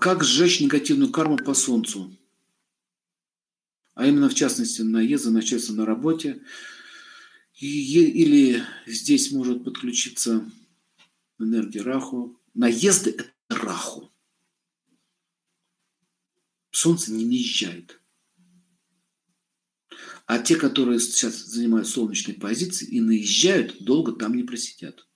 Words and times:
Как 0.00 0.22
сжечь 0.22 0.60
негативную 0.60 1.10
карму 1.10 1.36
по 1.36 1.54
Солнцу? 1.54 2.16
А 3.94 4.06
именно, 4.06 4.28
в 4.28 4.34
частности, 4.34 4.82
наезды 4.82 5.30
начальства 5.30 5.72
на 5.74 5.84
работе. 5.84 6.42
Или 7.58 8.62
здесь 8.86 9.32
может 9.32 9.64
подключиться 9.64 10.48
энергия 11.40 11.82
Раху. 11.82 12.40
Наезды– 12.54 13.10
это 13.18 13.32
Раху. 13.48 14.12
Солнце 16.70 17.12
не 17.12 17.24
наезжает. 17.24 18.00
А 20.26 20.38
те, 20.38 20.54
которые 20.54 21.00
сейчас 21.00 21.34
занимают 21.44 21.88
солнечные 21.88 22.36
позиции 22.36 22.86
и 22.86 23.00
наезжают, 23.00 23.82
долго 23.82 24.12
там 24.12 24.36
не 24.36 24.44
просидят. 24.44 25.08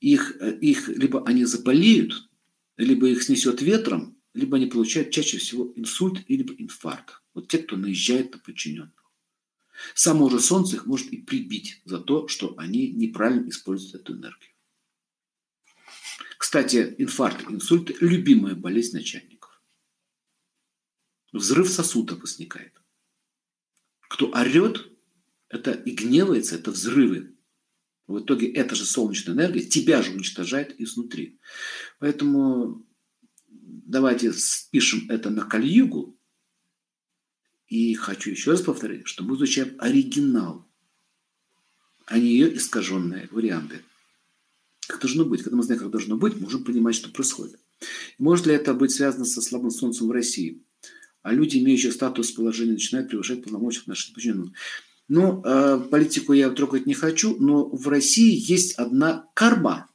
Их, 0.00 0.36
их 0.36 0.88
либо 0.88 1.26
они 1.26 1.44
заболеют, 1.44 2.27
либо 2.78 3.08
их 3.08 3.22
снесет 3.22 3.60
ветром, 3.60 4.16
либо 4.32 4.56
они 4.56 4.66
получают 4.66 5.10
чаще 5.10 5.38
всего 5.38 5.72
инсульт 5.76 6.24
или 6.28 6.42
инфаркт. 6.58 7.22
Вот 7.34 7.48
те, 7.48 7.58
кто 7.58 7.76
наезжает 7.76 8.32
на 8.32 8.38
подчиненных. 8.38 8.94
Само 9.94 10.28
же 10.30 10.40
Солнце 10.40 10.76
их 10.76 10.86
может 10.86 11.08
и 11.08 11.18
прибить 11.18 11.82
за 11.84 11.98
то, 11.98 12.28
что 12.28 12.56
они 12.56 12.90
неправильно 12.90 13.48
используют 13.48 14.02
эту 14.02 14.14
энергию. 14.14 14.52
Кстати, 16.38 16.94
инфаркт, 16.98 17.50
инсульт– 17.50 17.90
любимая 18.00 18.54
болезнь 18.54 18.96
начальников. 18.96 19.62
Взрыв 21.32 21.68
сосудов 21.68 22.20
возникает. 22.20 22.80
Кто 24.08 24.30
орет, 24.30 24.88
это 25.48 25.72
и 25.72 25.90
гневается, 25.90 26.54
это 26.54 26.70
взрывы. 26.70 27.36
В 28.08 28.20
итоге 28.20 28.50
эта 28.50 28.74
же 28.74 28.86
солнечная 28.86 29.34
энергия 29.34 29.60
тебя 29.60 30.02
же 30.02 30.12
уничтожает 30.12 30.80
изнутри. 30.80 31.38
Поэтому 31.98 32.86
давайте 33.48 34.32
спишем 34.32 35.08
это 35.10 35.28
на 35.28 35.44
кальюгу. 35.44 36.18
И 37.66 37.92
хочу 37.94 38.30
еще 38.30 38.52
раз 38.52 38.62
повторить, 38.62 39.06
что 39.06 39.22
мы 39.22 39.36
изучаем 39.36 39.76
оригинал, 39.78 40.66
а 42.06 42.18
не 42.18 42.28
ее 42.28 42.56
искаженные 42.56 43.28
варианты. 43.30 43.82
Как 44.86 45.02
должно 45.02 45.26
быть. 45.26 45.42
Когда 45.42 45.58
мы 45.58 45.62
знаем, 45.62 45.82
как 45.82 45.90
должно 45.90 46.16
быть, 46.16 46.40
можем 46.40 46.64
понимать, 46.64 46.94
что 46.94 47.10
происходит. 47.10 47.60
Может 48.16 48.46
ли 48.46 48.54
это 48.54 48.72
быть 48.72 48.90
связано 48.90 49.26
со 49.26 49.42
слабым 49.42 49.70
солнцем 49.70 50.08
в 50.08 50.12
России? 50.12 50.62
А 51.20 51.34
люди, 51.34 51.58
имеющие 51.58 51.92
статус 51.92 52.32
положения, 52.32 52.72
начинают 52.72 53.10
превышать 53.10 53.44
полномочия 53.44 53.82
наших 53.84 54.14
подчиненных. 54.14 54.52
Ну, 55.08 55.42
э, 55.42 55.80
политику 55.90 56.34
я 56.34 56.50
трогать 56.50 56.84
не 56.84 56.92
хочу, 56.92 57.36
но 57.38 57.66
в 57.66 57.88
России 57.88 58.34
есть 58.34 58.74
одна 58.74 59.26
карма, 59.34 59.88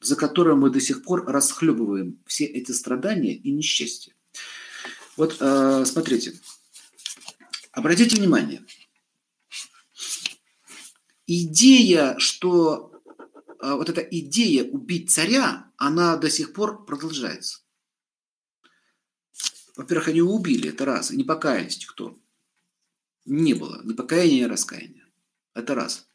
за 0.00 0.16
которую 0.16 0.56
мы 0.56 0.70
до 0.70 0.80
сих 0.80 1.04
пор 1.04 1.24
расхлебываем 1.26 2.20
все 2.26 2.44
эти 2.44 2.72
страдания 2.72 3.34
и 3.34 3.52
несчастья. 3.52 4.14
Вот 5.16 5.36
э, 5.38 5.84
смотрите, 5.86 6.40
обратите 7.70 8.16
внимание, 8.16 8.64
идея, 11.26 12.18
что 12.18 12.92
э, 13.62 13.72
вот 13.74 13.88
эта 13.88 14.00
идея 14.00 14.64
убить 14.64 15.10
царя, 15.12 15.70
она 15.76 16.16
до 16.16 16.30
сих 16.30 16.52
пор 16.52 16.84
продолжается. 16.84 17.60
Во-первых, 19.76 20.08
они 20.08 20.18
его 20.18 20.34
убили, 20.34 20.70
это 20.70 20.84
раз, 20.84 21.12
и 21.12 21.16
не 21.16 21.22
покаялись 21.22 21.78
никто. 21.78 22.18
Не 23.28 23.54
было 23.54 23.80
ни 23.84 23.92
покаяния, 23.92 24.44
ни 24.46 24.50
раскаяния. 24.50 25.06
Это 25.54 25.74
раз. 25.74 26.08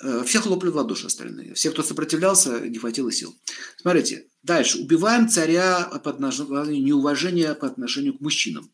Э, 0.00 0.22
все 0.24 0.40
хлопали 0.40 0.70
в 0.70 0.76
ладоши 0.76 1.06
остальные. 1.06 1.54
Все, 1.54 1.70
кто 1.70 1.82
сопротивлялся, 1.82 2.60
не 2.60 2.78
хватило 2.78 3.10
сил. 3.10 3.36
Смотрите, 3.76 4.28
дальше. 4.42 4.78
Убиваем 4.78 5.28
царя 5.28 5.84
под 6.04 6.20
названием 6.20 6.84
неуважения 6.84 7.54
по 7.54 7.66
отношению 7.66 8.16
к 8.16 8.20
мужчинам. 8.20 8.70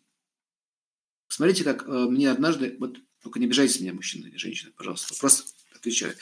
Смотрите, 1.28 1.64
как 1.64 1.86
э, 1.86 1.90
мне 1.90 2.30
однажды, 2.30 2.76
вот 2.78 2.98
только 3.22 3.38
не 3.38 3.46
обижайтесь 3.46 3.80
меня, 3.80 3.94
мужчины 3.94 4.26
или 4.26 4.36
женщины, 4.36 4.72
пожалуйста, 4.76 5.14
просто 5.18 5.44
отвечаю. 5.74 6.14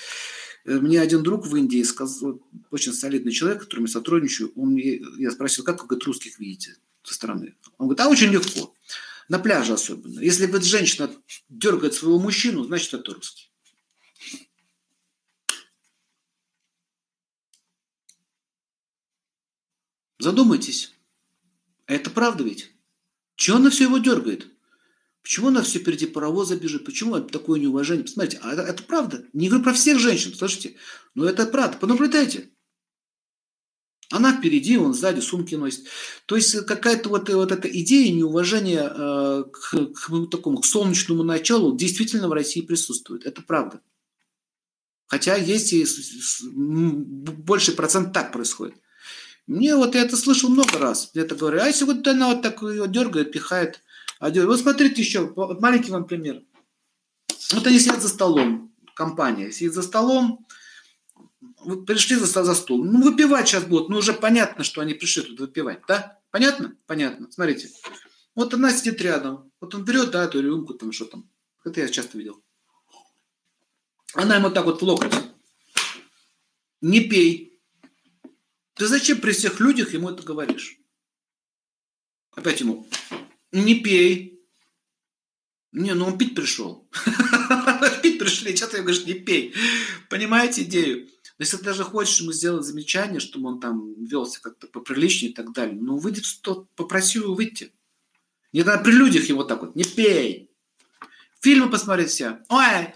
Э, 0.67 0.79
мне 0.79 1.01
один 1.01 1.25
друг 1.25 1.47
в 1.47 1.57
Индии 1.57 1.83
сказал, 1.83 2.41
очень 2.71 2.93
солидный 2.93 3.33
человек, 3.33 3.63
которым 3.63 3.87
я 3.87 3.93
сотрудничаю, 3.93 4.53
он 4.55 4.75
мне, 4.75 5.01
я 5.19 5.33
спросил, 5.33 5.65
как 5.65 5.81
вы 5.81 5.89
говорит, 5.89 6.07
русских 6.07 6.39
видите 6.39 6.77
со 7.03 7.15
стороны? 7.15 7.57
Он 7.79 7.89
говорит, 7.89 8.01
а 8.01 8.09
очень 8.09 8.31
легко, 8.31 8.73
на 9.29 9.39
пляже 9.39 9.75
особенно. 9.75 10.21
Если 10.21 10.47
вот 10.47 10.65
женщина 10.65 11.11
дергает 11.49 11.95
своего 11.95 12.19
мужчину, 12.19 12.65
значит 12.65 12.95
это 12.95 13.15
русский. 13.15 13.53
Задумайтесь. 20.19 20.95
Это 21.87 22.11
правда 22.11 22.43
ведь? 22.43 22.73
Чего 23.37 23.59
она 23.59 23.71
все 23.71 23.85
его 23.85 23.99
дергает? 23.99 24.49
Почему 25.23 25.49
она 25.49 25.63
все 25.63 25.79
впереди 25.79 26.07
паровоза 26.07 26.57
бежит? 26.57 26.85
Почему 26.85 27.21
такое 27.21 27.61
неуважение? 27.61 28.05
Посмотрите, 28.05 28.41
а 28.43 28.53
это, 28.53 28.63
это 28.63 28.83
правда. 28.83 29.27
Не 29.33 29.49
говорю 29.49 29.63
про 29.63 29.75
всех 29.75 29.99
женщин, 29.99 30.35
слышите? 30.35 30.77
Но 31.15 31.27
это 31.27 31.47
правда. 31.47 31.77
Понаблюдайте. 31.77 32.51
Она 34.11 34.33
впереди, 34.33 34.79
он 34.79 34.95
сзади 34.95 35.21
сумки 35.21 35.55
носит. 35.55 35.85
То 36.25 36.37
есть 36.37 36.65
какая-то 36.65 37.11
вот, 37.11 37.29
вот 37.29 37.53
эта 37.53 37.69
идея 37.69 38.11
неуважения 38.13 38.91
э, 38.91 39.45
к, 39.53 39.93
к 39.93 40.31
такому 40.31 40.59
к 40.59 40.67
солнечному 40.67 41.23
началу 41.23 41.77
действительно 41.77 42.29
в 42.29 42.33
России 42.33 42.63
присутствует. 42.63 43.27
Это 43.27 43.43
правда. 43.43 43.81
Хотя 45.07 45.37
есть 45.37 45.73
и 45.73 45.87
больший 46.43 47.75
процент 47.75 48.13
так 48.13 48.33
происходит. 48.33 48.77
Мне 49.47 49.77
вот 49.77 49.95
я 49.95 50.03
это 50.03 50.17
слышал 50.17 50.51
много 50.51 50.79
раз. 50.79 51.11
Мне 51.13 51.25
это 51.25 51.35
говорят, 51.35 51.63
а 51.63 51.67
если 51.67 51.85
вот 51.85 52.07
она 52.07 52.29
вот 52.29 52.43
так 52.43 52.63
ее 52.63 52.87
дергает, 52.89 53.33
пихает, 53.33 53.83
а 54.21 54.31
дергает. 54.31 54.49
Вот 54.51 54.61
смотрите 54.61 55.03
еще, 55.03 55.33
маленький 55.35 55.91
вам 55.91 56.07
пример. 56.07 56.43
Вот 57.53 57.67
они 57.67 57.79
сидят 57.79 58.03
за 58.03 58.09
столом, 58.09 58.75
компания 58.95 59.51
сидит 59.51 59.73
за 59.73 59.83
столом, 59.83 60.47
вы 61.41 61.85
пришли 61.85 62.17
за, 62.17 62.27
за 62.27 62.55
стол. 62.55 62.85
Ну, 62.85 63.03
выпивать 63.03 63.49
сейчас 63.49 63.65
будут. 63.65 63.89
Ну, 63.89 63.99
уже 63.99 64.13
понятно, 64.13 64.65
что 64.65 64.81
они 64.81 64.95
пришли 64.95 65.23
тут 65.23 65.41
выпивать, 65.41 65.83
да? 65.87 66.19
Понятно? 66.31 66.77
Понятно. 66.87 67.31
Смотрите. 67.31 67.71
Вот 68.35 68.55
она 68.55 68.73
сидит 68.73 69.01
рядом. 69.01 69.51
Вот 69.61 69.75
он 69.75 69.85
берет, 69.85 70.11
да, 70.11 70.25
эту 70.25 70.41
рюмку, 70.41 70.75
там, 70.75 70.93
что 70.93 71.05
там. 71.05 71.31
Это 71.65 71.81
я 71.81 71.89
часто 71.89 72.19
видел. 72.19 72.43
Она 74.15 74.37
ему 74.37 74.51
так 74.51 74.65
вот 74.65 74.81
в 74.81 74.85
локоть. 74.85 75.15
Не 76.81 77.01
пей. 77.01 77.61
Ты 78.75 78.87
зачем 78.87 79.21
при 79.21 79.33
всех 79.33 79.59
людях 79.59 79.93
ему 79.93 80.11
это 80.11 80.23
говоришь? 80.23 80.79
Опять 82.33 82.61
ему, 82.61 82.89
не 83.51 83.75
пей. 83.75 84.41
Не, 85.73 85.95
ну 85.95 86.07
он 86.07 86.17
пить 86.17 86.35
пришел. 86.35 86.89
Пить 88.03 88.19
пришли, 88.19 88.57
что 88.57 88.69
ты 88.69 88.79
говоришь, 88.79 89.05
не 89.05 89.15
пей. 89.15 89.55
Понимаете 90.09 90.63
идею? 90.63 91.09
Если 91.39 91.57
ты 91.57 91.65
даже 91.65 91.85
хочешь 91.85 92.21
ему 92.21 92.33
сделать 92.33 92.65
замечание, 92.65 93.21
чтобы 93.21 93.49
он 93.49 93.61
там 93.61 93.95
велся 94.05 94.41
как-то 94.41 94.67
поприличнее 94.67 95.31
и 95.31 95.35
так 95.35 95.53
далее, 95.53 95.77
ну 95.81 95.97
выйди 95.97 96.21
в 96.21 96.27
сто, 96.27 96.67
попроси 96.75 97.19
его 97.19 97.35
выйти. 97.35 97.73
Не 98.53 98.65
надо 98.65 98.83
при 98.83 98.93
людях 98.93 99.25
его 99.27 99.45
так 99.45 99.61
вот, 99.61 99.77
не 99.77 99.85
пей. 99.85 100.51
Фильмы 101.41 101.71
посмотреть 101.71 102.11
все. 102.11 102.41
Ой, 102.49 102.95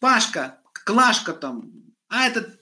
Пашка, 0.00 0.60
Клашка 0.84 1.32
там, 1.32 1.72
а 2.08 2.26
этот 2.26 2.60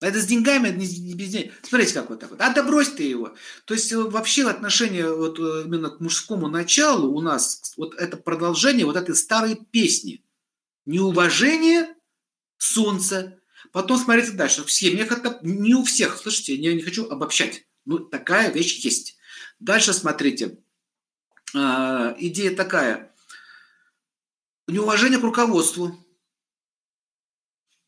это 0.00 0.20
с 0.20 0.26
деньгами, 0.26 0.68
это 0.68 0.78
не 0.78 1.14
без 1.14 1.30
денег. 1.30 1.52
Смотрите, 1.62 1.94
как 1.94 2.10
вот 2.10 2.20
так 2.20 2.30
вот. 2.30 2.40
А 2.40 2.52
да 2.52 2.62
брось 2.62 2.90
ты 2.90 3.02
его. 3.02 3.34
То 3.64 3.74
есть 3.74 3.90
э, 3.90 3.98
вообще 3.98 4.48
отношение 4.48 5.12
вот 5.12 5.40
э, 5.40 5.64
именно 5.66 5.90
к 5.90 5.98
мужскому 5.98 6.46
началу 6.46 7.12
у 7.12 7.20
нас, 7.20 7.74
вот 7.76 7.94
это 7.94 8.16
продолжение 8.16 8.86
вот 8.86 8.94
этой 8.94 9.16
старой 9.16 9.56
песни. 9.56 10.24
Неуважение 10.86 11.96
солнца. 12.58 13.37
Потом 13.72 13.98
смотрите 13.98 14.32
дальше. 14.32 14.64
В 14.64 14.72
семьях 14.72 15.12
это 15.12 15.38
не 15.42 15.74
у 15.74 15.84
всех. 15.84 16.18
Слышите, 16.18 16.54
я 16.54 16.74
не 16.74 16.82
хочу 16.82 17.08
обобщать. 17.08 17.66
Ну, 17.84 17.98
такая 17.98 18.50
вещь 18.50 18.78
есть. 18.84 19.16
Дальше 19.60 19.92
смотрите. 19.92 20.58
А, 21.54 22.14
идея 22.18 22.54
такая. 22.54 23.14
Неуважение 24.66 25.18
к 25.18 25.22
руководству. 25.22 25.96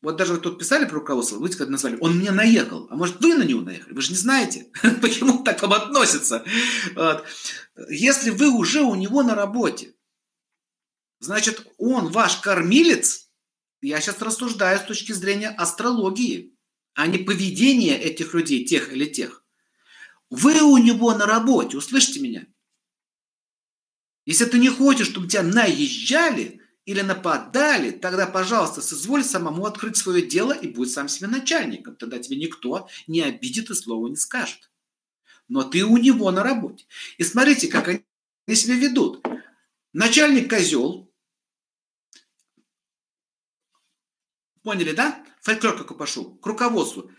Вот 0.01 0.15
даже 0.15 0.39
тут 0.39 0.57
писали 0.57 0.85
про 0.85 0.95
руководство, 0.95 1.37
вы 1.37 1.49
когда 1.49 1.71
назвали, 1.73 1.97
он 2.01 2.17
мне 2.17 2.31
наехал. 2.31 2.87
А 2.89 2.95
может, 2.95 3.21
вы 3.21 3.35
на 3.35 3.43
него 3.43 3.61
наехали? 3.61 3.93
Вы 3.93 4.01
же 4.01 4.09
не 4.09 4.17
знаете, 4.17 4.71
почему 5.01 5.43
так 5.43 5.59
к 5.59 5.61
вам 5.61 5.73
относится. 5.73 6.43
Вот. 6.95 7.23
Если 7.87 8.31
вы 8.31 8.49
уже 8.49 8.81
у 8.81 8.95
него 8.95 9.21
на 9.21 9.35
работе, 9.35 9.93
значит, 11.19 11.67
он 11.77 12.07
ваш 12.11 12.37
кормилец, 12.37 13.29
я 13.81 13.99
сейчас 14.01 14.21
рассуждаю 14.21 14.79
с 14.79 14.83
точки 14.83 15.11
зрения 15.11 15.49
астрологии, 15.49 16.55
а 16.93 17.07
не 17.07 17.17
поведения 17.17 17.97
этих 17.97 18.33
людей, 18.33 18.65
тех 18.65 18.93
или 18.93 19.05
тех. 19.05 19.45
Вы 20.29 20.61
у 20.61 20.77
него 20.77 21.13
на 21.13 21.25
работе, 21.25 21.77
услышите 21.77 22.19
меня. 22.19 22.45
Если 24.25 24.45
ты 24.45 24.59
не 24.59 24.69
хочешь, 24.69 25.07
чтобы 25.07 25.27
тебя 25.27 25.43
наезжали, 25.43 26.61
или 26.85 27.01
нападали, 27.01 27.91
тогда, 27.91 28.25
пожалуйста, 28.25 28.81
соизволь 28.81 29.23
самому 29.23 29.65
открыть 29.65 29.97
свое 29.97 30.25
дело 30.25 30.51
и 30.51 30.67
будь 30.67 30.91
сам 30.91 31.07
себе 31.07 31.27
начальником. 31.27 31.95
Тогда 31.95 32.17
тебе 32.17 32.37
никто 32.37 32.89
не 33.07 33.21
обидит 33.21 33.69
и 33.69 33.75
слова 33.75 34.07
не 34.07 34.15
скажет. 34.15 34.71
но 35.47 35.63
ты 35.63 35.83
у 35.83 35.97
него 35.97 36.31
на 36.31 36.43
работе. 36.43 36.85
И 37.17 37.23
смотрите, 37.23 37.67
как 37.67 37.89
они 37.89 38.55
себя 38.55 38.75
ведут. 38.75 39.21
Начальник 39.91 40.49
козел, 40.49 41.10
поняли, 44.63 44.91
да? 44.93 45.23
Фольклор 45.41 45.77
какой 45.77 45.97
пошел, 45.97 46.35
к 46.35 46.45
руководству. 46.45 47.09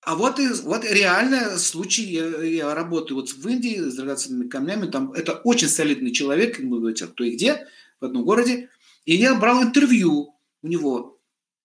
А 0.00 0.14
вот, 0.14 0.38
и, 0.38 0.48
вот 0.62 0.84
реально 0.84 1.58
случай, 1.58 2.04
я, 2.04 2.42
я 2.42 2.74
работаю 2.74 3.16
вот 3.16 3.30
в 3.30 3.48
Индии 3.48 3.80
с 3.80 3.96
драгоценными 3.96 4.48
камнями, 4.48 4.86
там 4.88 5.12
это 5.12 5.34
очень 5.34 5.68
солидный 5.68 6.12
человек, 6.12 6.60
ему 6.60 6.78
говорят, 6.78 7.10
кто 7.10 7.24
и 7.24 7.32
где, 7.32 7.66
в 8.00 8.04
одном 8.04 8.24
городе, 8.24 8.70
и 9.04 9.16
я 9.16 9.34
брал 9.34 9.64
интервью 9.64 10.36
у 10.62 10.68
него, 10.68 11.20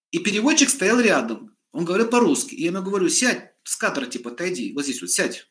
и 0.09 0.17
переводчик 0.17 0.69
стоял 0.69 0.99
рядом, 0.99 1.55
он 1.71 1.85
говорил 1.85 2.07
по-русски, 2.07 2.55
и 2.55 2.63
я 2.63 2.71
ему 2.71 2.81
говорю, 2.81 3.09
сядь 3.09 3.51
с 3.63 3.75
кадра, 3.75 4.05
типа, 4.07 4.31
отойди, 4.31 4.73
вот 4.73 4.85
здесь 4.85 5.01
вот 5.01 5.11
сядь. 5.11 5.47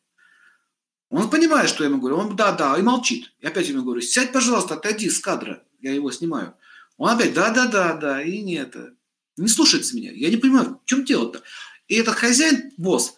Он 1.11 1.31
понимает, 1.31 1.69
что 1.69 1.83
я 1.83 1.91
ему 1.91 2.01
говорю, 2.01 2.17
он 2.17 2.37
да-да, 2.37 2.77
и 2.79 2.83
молчит. 2.83 3.33
И 3.41 3.47
опять 3.47 3.69
ему 3.69 3.83
говорю, 3.83 4.01
сядь, 4.01 4.33
пожалуйста, 4.33 4.75
отойди 4.75 5.09
с 5.11 5.19
кадра, 5.19 5.65
я 5.81 5.93
его 5.93 6.11
снимаю. 6.11 6.55
Он 7.01 7.09
опять 7.09 7.33
да-да-да-да, 7.33 8.23
и 8.23 8.43
не 8.43 8.57
это, 8.57 8.95
не 9.39 9.49
слушается 9.49 9.97
меня. 9.97 10.13
Я 10.13 10.29
не 10.29 10.37
понимаю, 10.37 10.83
в 10.85 10.85
чем 10.85 11.03
дело-то. 11.03 11.43
И 11.89 11.95
этот 11.95 12.15
хозяин, 12.15 12.73
босс, 12.77 13.15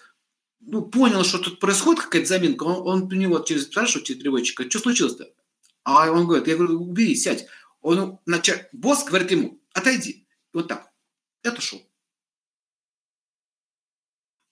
ну, 0.61 0.82
понял, 0.82 1.25
что 1.25 1.38
тут 1.38 1.58
происходит 1.58 2.05
какая-то 2.05 2.29
заминка, 2.29 2.62
он, 2.62 2.87
он 2.87 3.12
у 3.12 3.17
него 3.17 3.40
через 3.40 3.64
спрашивает, 3.64 4.06
через 4.06 4.20
переводчика, 4.20 4.70
что 4.70 4.79
случилось-то? 4.79 5.34
А 5.82 6.12
он 6.12 6.29
говорит, 6.29 6.46
я 6.46 6.55
говорю, 6.55 6.81
убери, 6.81 7.17
сядь. 7.17 7.49
Он, 7.81 8.20
начал, 8.25 8.55
босс 8.70 9.02
говорит 9.02 9.32
ему, 9.32 9.61
отойди. 9.75 10.28
Вот 10.52 10.69
так. 10.69 10.88
Это 11.43 11.61
шоу. 11.61 11.81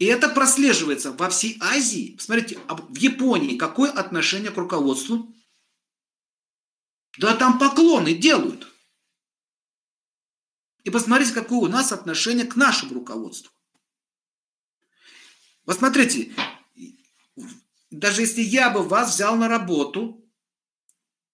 И 0.00 0.06
это 0.06 0.28
прослеживается 0.28 1.12
во 1.12 1.30
всей 1.30 1.56
Азии. 1.60 2.16
Посмотрите, 2.16 2.58
в 2.68 2.96
Японии 2.96 3.56
какое 3.56 3.92
отношение 3.92 4.50
к 4.50 4.56
руководству? 4.56 5.32
Да 7.18 7.36
там 7.36 7.60
поклоны 7.60 8.14
делают. 8.14 8.66
И 10.84 10.90
посмотрите, 10.90 11.32
какое 11.32 11.58
у 11.58 11.68
нас 11.68 11.92
отношение 11.92 12.46
к 12.46 12.56
нашему 12.56 12.94
руководству. 12.94 13.52
Вот 15.66 15.78
смотрите, 15.78 16.32
даже 17.90 18.22
если 18.22 18.40
я 18.40 18.70
бы 18.70 18.82
вас 18.82 19.14
взял 19.14 19.36
на 19.36 19.48
работу, 19.48 20.24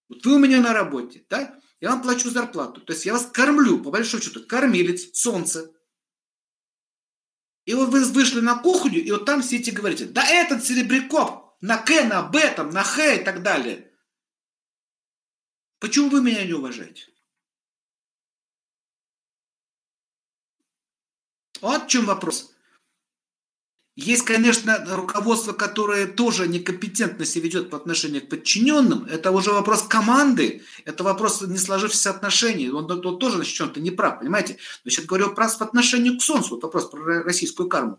вот 0.08 0.24
вы 0.24 0.36
у 0.36 0.38
меня 0.38 0.60
на 0.60 0.72
работе, 0.72 1.24
да, 1.28 1.58
я 1.80 1.90
вам 1.90 2.02
плачу 2.02 2.30
зарплату, 2.30 2.80
то 2.80 2.92
есть 2.92 3.06
я 3.06 3.12
вас 3.12 3.26
кормлю, 3.26 3.82
по 3.82 3.90
большому 3.90 4.22
счету, 4.22 4.44
кормилец, 4.46 5.16
солнце. 5.18 5.72
И 7.64 7.74
вот 7.74 7.88
вы 7.88 8.04
вышли 8.04 8.40
на 8.40 8.56
кухню, 8.56 9.02
и 9.02 9.10
вот 9.10 9.24
там 9.24 9.42
все 9.42 9.56
эти 9.56 9.70
говорите, 9.70 10.06
да 10.06 10.24
этот 10.26 10.64
серебряков, 10.64 11.54
на 11.60 11.78
К, 11.78 12.04
на 12.04 12.22
Б, 12.22 12.52
там, 12.54 12.70
на 12.70 12.82
Х 12.82 13.14
и 13.14 13.24
так 13.24 13.42
далее. 13.42 13.92
Почему 15.78 16.08
вы 16.08 16.22
меня 16.22 16.44
не 16.44 16.52
уважаете? 16.52 17.06
Вот 21.60 21.84
в 21.84 21.88
чем 21.88 22.06
вопрос. 22.06 22.52
Есть, 23.96 24.26
конечно, 24.26 24.84
руководство, 24.90 25.54
которое 25.54 26.06
тоже 26.06 26.46
некомпетентно 26.46 27.24
себя 27.24 27.44
ведет 27.44 27.70
по 27.70 27.78
отношению 27.78 28.26
к 28.26 28.28
подчиненным. 28.28 29.06
Это 29.06 29.30
уже 29.30 29.52
вопрос 29.52 29.84
команды, 29.84 30.62
это 30.84 31.02
вопрос 31.02 31.40
не 31.40 31.56
сложившихся 31.56 32.10
отношений. 32.10 32.68
Он, 32.68 32.90
он, 32.90 33.06
он 33.06 33.18
тоже, 33.18 33.36
значит, 33.36 33.54
чем-то 33.54 33.80
не 33.80 33.90
прав, 33.90 34.18
понимаете? 34.18 34.58
Сейчас 34.84 35.06
говорю 35.06 35.34
про 35.34 35.48
по 35.48 35.64
отношению 35.64 36.18
к 36.18 36.22
Солнцу, 36.22 36.56
вот 36.56 36.62
вопрос 36.64 36.90
про 36.90 37.22
российскую 37.22 37.70
карму. 37.70 37.98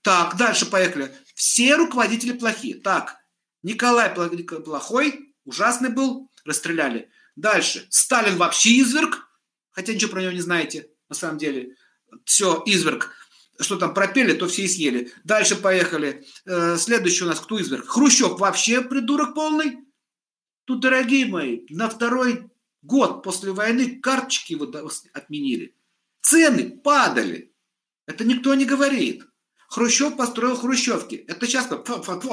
Так, 0.00 0.38
дальше 0.38 0.64
поехали. 0.64 1.14
Все 1.34 1.76
руководители 1.76 2.32
плохие. 2.32 2.76
Так, 2.76 3.16
Николай 3.62 4.08
плохой, 4.14 5.34
ужасный 5.44 5.90
был, 5.90 6.30
расстреляли. 6.46 7.10
Дальше. 7.36 7.86
Сталин 7.90 8.38
вообще 8.38 8.80
изверг, 8.80 9.28
хотя 9.70 9.92
ничего 9.92 10.12
про 10.12 10.22
него 10.22 10.32
не 10.32 10.40
знаете, 10.40 10.88
на 11.10 11.14
самом 11.14 11.36
деле. 11.36 11.76
Все, 12.24 12.62
изверг 12.66 13.10
что 13.60 13.76
там 13.76 13.94
пропели, 13.94 14.32
то 14.32 14.48
все 14.48 14.62
и 14.62 14.68
съели. 14.68 15.12
Дальше 15.22 15.56
поехали. 15.56 16.26
Э, 16.44 16.76
следующий 16.76 17.24
у 17.24 17.28
нас 17.28 17.40
кто 17.40 17.60
изверг? 17.60 17.86
Хрущев 17.86 18.38
вообще 18.38 18.80
придурок 18.80 19.34
полный. 19.34 19.78
Тут, 20.64 20.80
дорогие 20.80 21.26
мои, 21.26 21.66
на 21.68 21.88
второй 21.88 22.50
год 22.82 23.22
после 23.22 23.52
войны 23.52 24.00
карточки 24.00 24.54
отменили. 25.12 25.76
Цены 26.20 26.70
падали. 26.70 27.52
Это 28.06 28.24
никто 28.24 28.54
не 28.54 28.64
говорит. 28.64 29.24
Хрущев 29.68 30.16
построил 30.16 30.56
хрущевки. 30.56 31.16
Это 31.16 31.46
сейчас 31.46 31.68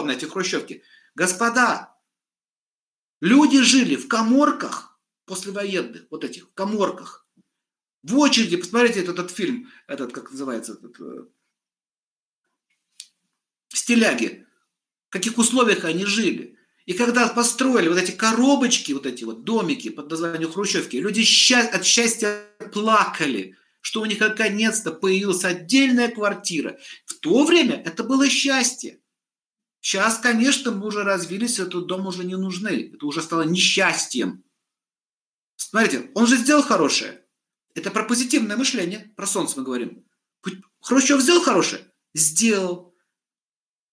на 0.04 0.12
эти 0.12 0.26
хрущевки. 0.26 0.84
Господа, 1.16 1.96
люди 3.20 3.62
жили 3.62 3.96
в 3.96 4.08
коморках 4.08 5.00
послевоенных, 5.26 6.08
вот 6.10 6.24
этих, 6.24 6.50
в 6.50 6.54
коморках 6.54 7.21
в 8.04 8.18
очереди, 8.18 8.58
посмотрите 8.58 9.02
этот, 9.02 9.20
этот 9.20 9.32
фильм, 9.32 9.70
этот, 9.88 10.12
как 10.12 10.32
называется, 10.32 10.74
этот, 10.74 11.00
э, 11.00 11.26
стиляги, 13.70 14.46
в 15.10 15.12
каких 15.12 15.38
условиях 15.38 15.86
они 15.86 16.06
жили. 16.06 16.58
И 16.86 16.94
когда 16.94 17.28
построили 17.28 17.90
вот 17.90 17.98
эти 17.98 18.12
коробочки, 18.12 18.92
вот 18.92 19.06
эти 19.06 19.24
вот 19.24 19.44
домики 19.44 19.90
под 19.90 20.10
названием 20.10 20.52
Хрущевки, 20.52 20.98
люди 20.98 21.24
ща- 21.24 21.70
от 21.70 21.86
счастья 21.86 22.44
плакали, 22.74 23.56
что 23.82 24.02
у 24.02 24.06
них 24.06 24.20
наконец-то 24.20 24.92
появилась 24.92 25.44
отдельная 25.44 26.10
квартира. 26.10 26.80
В 27.06 27.14
то 27.16 27.46
время 27.46 27.82
это 27.86 28.04
было 28.04 28.28
счастье. 28.30 29.00
Сейчас, 29.80 30.20
конечно, 30.20 30.72
мы 30.72 30.88
уже 30.88 31.04
развились, 31.04 31.60
этот 31.60 31.88
дом 31.88 32.08
уже 32.08 32.24
не 32.24 32.36
нужны. 32.36 32.92
Это 32.94 33.06
уже 33.06 33.22
стало 33.22 33.44
несчастьем. 33.44 34.44
Смотрите, 35.56 36.12
он 36.14 36.28
же 36.28 36.38
сделал 36.38 36.62
хорошее. 36.62 37.21
Это 37.76 37.92
про 37.92 38.04
позитивное 38.04 38.58
мышление, 38.58 39.14
про 39.16 39.28
солнце 39.28 39.60
мы 39.60 39.66
говорим. 39.66 40.06
Хрущев 40.82 41.22
сделал 41.22 41.42
хорошее? 41.42 41.82
Сделал. 42.14 42.96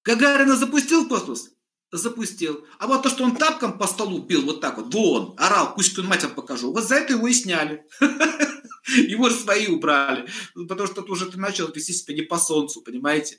Гагарина 0.04 0.56
запустил 0.56 1.04
в 1.04 1.08
космос? 1.08 1.50
Запустил. 1.92 2.66
А 2.78 2.86
вот 2.86 3.02
то, 3.02 3.08
что 3.08 3.24
он 3.24 3.36
тапком 3.36 3.78
по 3.78 3.86
столу 3.86 4.22
бил 4.22 4.42
вот 4.42 4.60
так 4.60 4.76
вот, 4.76 4.92
вон, 4.92 5.34
орал, 5.38 5.74
пусть 5.74 5.94
твою 5.94 6.08
мать 6.08 6.26
покажу, 6.34 6.72
вот 6.72 6.84
за 6.84 6.96
это 6.96 7.14
его 7.14 7.28
и 7.28 7.32
сняли. 7.32 7.86
Его 8.96 9.28
же 9.28 9.36
свои 9.36 9.66
убрали. 9.66 10.30
Потому 10.54 10.86
что 10.86 11.02
ты 11.02 11.12
уже 11.12 11.30
ты 11.30 11.38
начал 11.38 11.68
вести 11.68 11.92
себя 11.92 12.14
не 12.14 12.22
по 12.22 12.38
солнцу, 12.38 12.80
понимаете? 12.80 13.38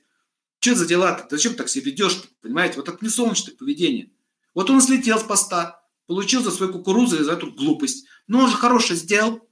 Что 0.60 0.76
за 0.76 0.86
дела-то? 0.86 1.24
Ты 1.24 1.38
зачем 1.38 1.56
так 1.56 1.70
себя 1.70 1.86
ведешь? 1.86 2.22
Понимаете? 2.42 2.76
Вот 2.78 2.88
это 2.88 2.98
не 3.02 3.10
солнечное 3.10 3.56
поведение. 3.56 4.12
Вот 4.54 4.70
он 4.70 4.80
слетел 4.80 5.18
с 5.18 5.24
поста, 5.24 5.84
получил 6.06 6.44
за 6.44 6.52
свою 6.52 6.72
кукурузу 6.72 7.20
и 7.20 7.24
за 7.24 7.34
эту 7.34 7.52
глупость. 7.52 8.06
Но 8.28 8.42
он 8.44 8.50
же 8.52 8.58
хорошее 8.58 9.00
сделал. 9.00 9.49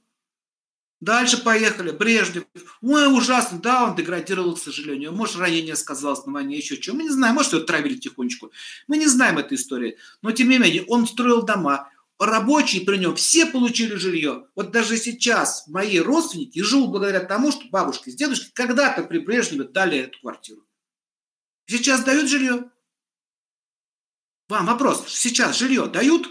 Дальше 1.00 1.42
поехали. 1.42 1.92
Брежнев. 1.92 2.44
Ой, 2.82 3.06
ужасно. 3.06 3.60
Да, 3.60 3.84
он 3.84 3.94
деградировал, 3.94 4.56
к 4.56 4.60
сожалению. 4.60 5.12
Может, 5.12 5.36
ранение 5.36 5.76
сказалось 5.76 6.26
на 6.26 6.32
войне, 6.32 6.56
еще 6.56 6.80
что. 6.80 6.94
Мы 6.94 7.04
не 7.04 7.10
знаем. 7.10 7.36
Может, 7.36 7.52
его 7.52 7.62
травили 7.62 7.96
тихонечку. 7.96 8.50
Мы 8.88 8.98
не 8.98 9.06
знаем 9.06 9.38
этой 9.38 9.56
истории. 9.56 9.96
Но, 10.22 10.32
тем 10.32 10.48
не 10.48 10.58
менее, 10.58 10.84
он 10.86 11.06
строил 11.06 11.42
дома. 11.42 11.90
Рабочие 12.18 12.84
при 12.84 12.96
нем 12.96 13.14
все 13.14 13.46
получили 13.46 13.94
жилье. 13.94 14.46
Вот 14.56 14.72
даже 14.72 14.96
сейчас 14.96 15.68
мои 15.68 16.00
родственники 16.00 16.60
живут 16.60 16.90
благодаря 16.90 17.20
тому, 17.20 17.52
что 17.52 17.68
бабушки 17.68 18.10
с 18.10 18.16
дедушкой 18.16 18.50
когда-то 18.54 19.04
при 19.04 19.18
Брежневе 19.18 19.68
дали 19.68 19.98
эту 19.98 20.18
квартиру. 20.18 20.66
Сейчас 21.66 22.02
дают 22.02 22.28
жилье. 22.28 22.72
Вам 24.48 24.66
вопрос. 24.66 25.04
Сейчас 25.06 25.58
жилье 25.58 25.86
дают? 25.86 26.28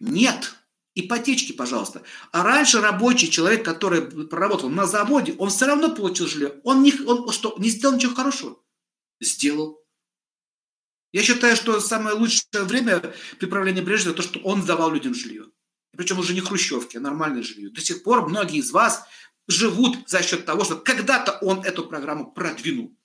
Нет 0.00 0.54
ипотечки, 0.94 1.52
пожалуйста. 1.52 2.02
А 2.32 2.42
раньше 2.42 2.80
рабочий 2.80 3.30
человек, 3.30 3.64
который 3.64 4.02
проработал 4.02 4.70
на 4.70 4.86
заводе, 4.86 5.34
он 5.38 5.50
все 5.50 5.66
равно 5.66 5.94
получил 5.94 6.26
жилье. 6.26 6.60
Он, 6.64 6.82
не, 6.82 6.92
он 7.06 7.30
что, 7.32 7.54
не 7.58 7.68
сделал 7.68 7.96
ничего 7.96 8.14
хорошего? 8.14 8.58
Сделал. 9.20 9.80
Я 11.12 11.22
считаю, 11.22 11.56
что 11.56 11.80
самое 11.80 12.16
лучшее 12.16 12.64
время 12.64 13.14
при 13.38 13.46
правлении 13.46 13.80
Брежнева 13.80 14.16
то, 14.16 14.22
что 14.22 14.40
он 14.40 14.64
давал 14.64 14.90
людям 14.90 15.14
жилье. 15.14 15.46
Причем 15.96 16.18
уже 16.18 16.34
не 16.34 16.40
хрущевки, 16.40 16.96
а 16.96 17.00
нормальное 17.00 17.42
жилье. 17.42 17.70
До 17.70 17.80
сих 17.80 18.02
пор 18.02 18.28
многие 18.28 18.58
из 18.58 18.72
вас 18.72 19.04
живут 19.46 20.08
за 20.08 20.22
счет 20.22 20.44
того, 20.44 20.64
что 20.64 20.76
когда-то 20.76 21.38
он 21.40 21.60
эту 21.60 21.86
программу 21.86 22.32
продвинул. 22.32 22.96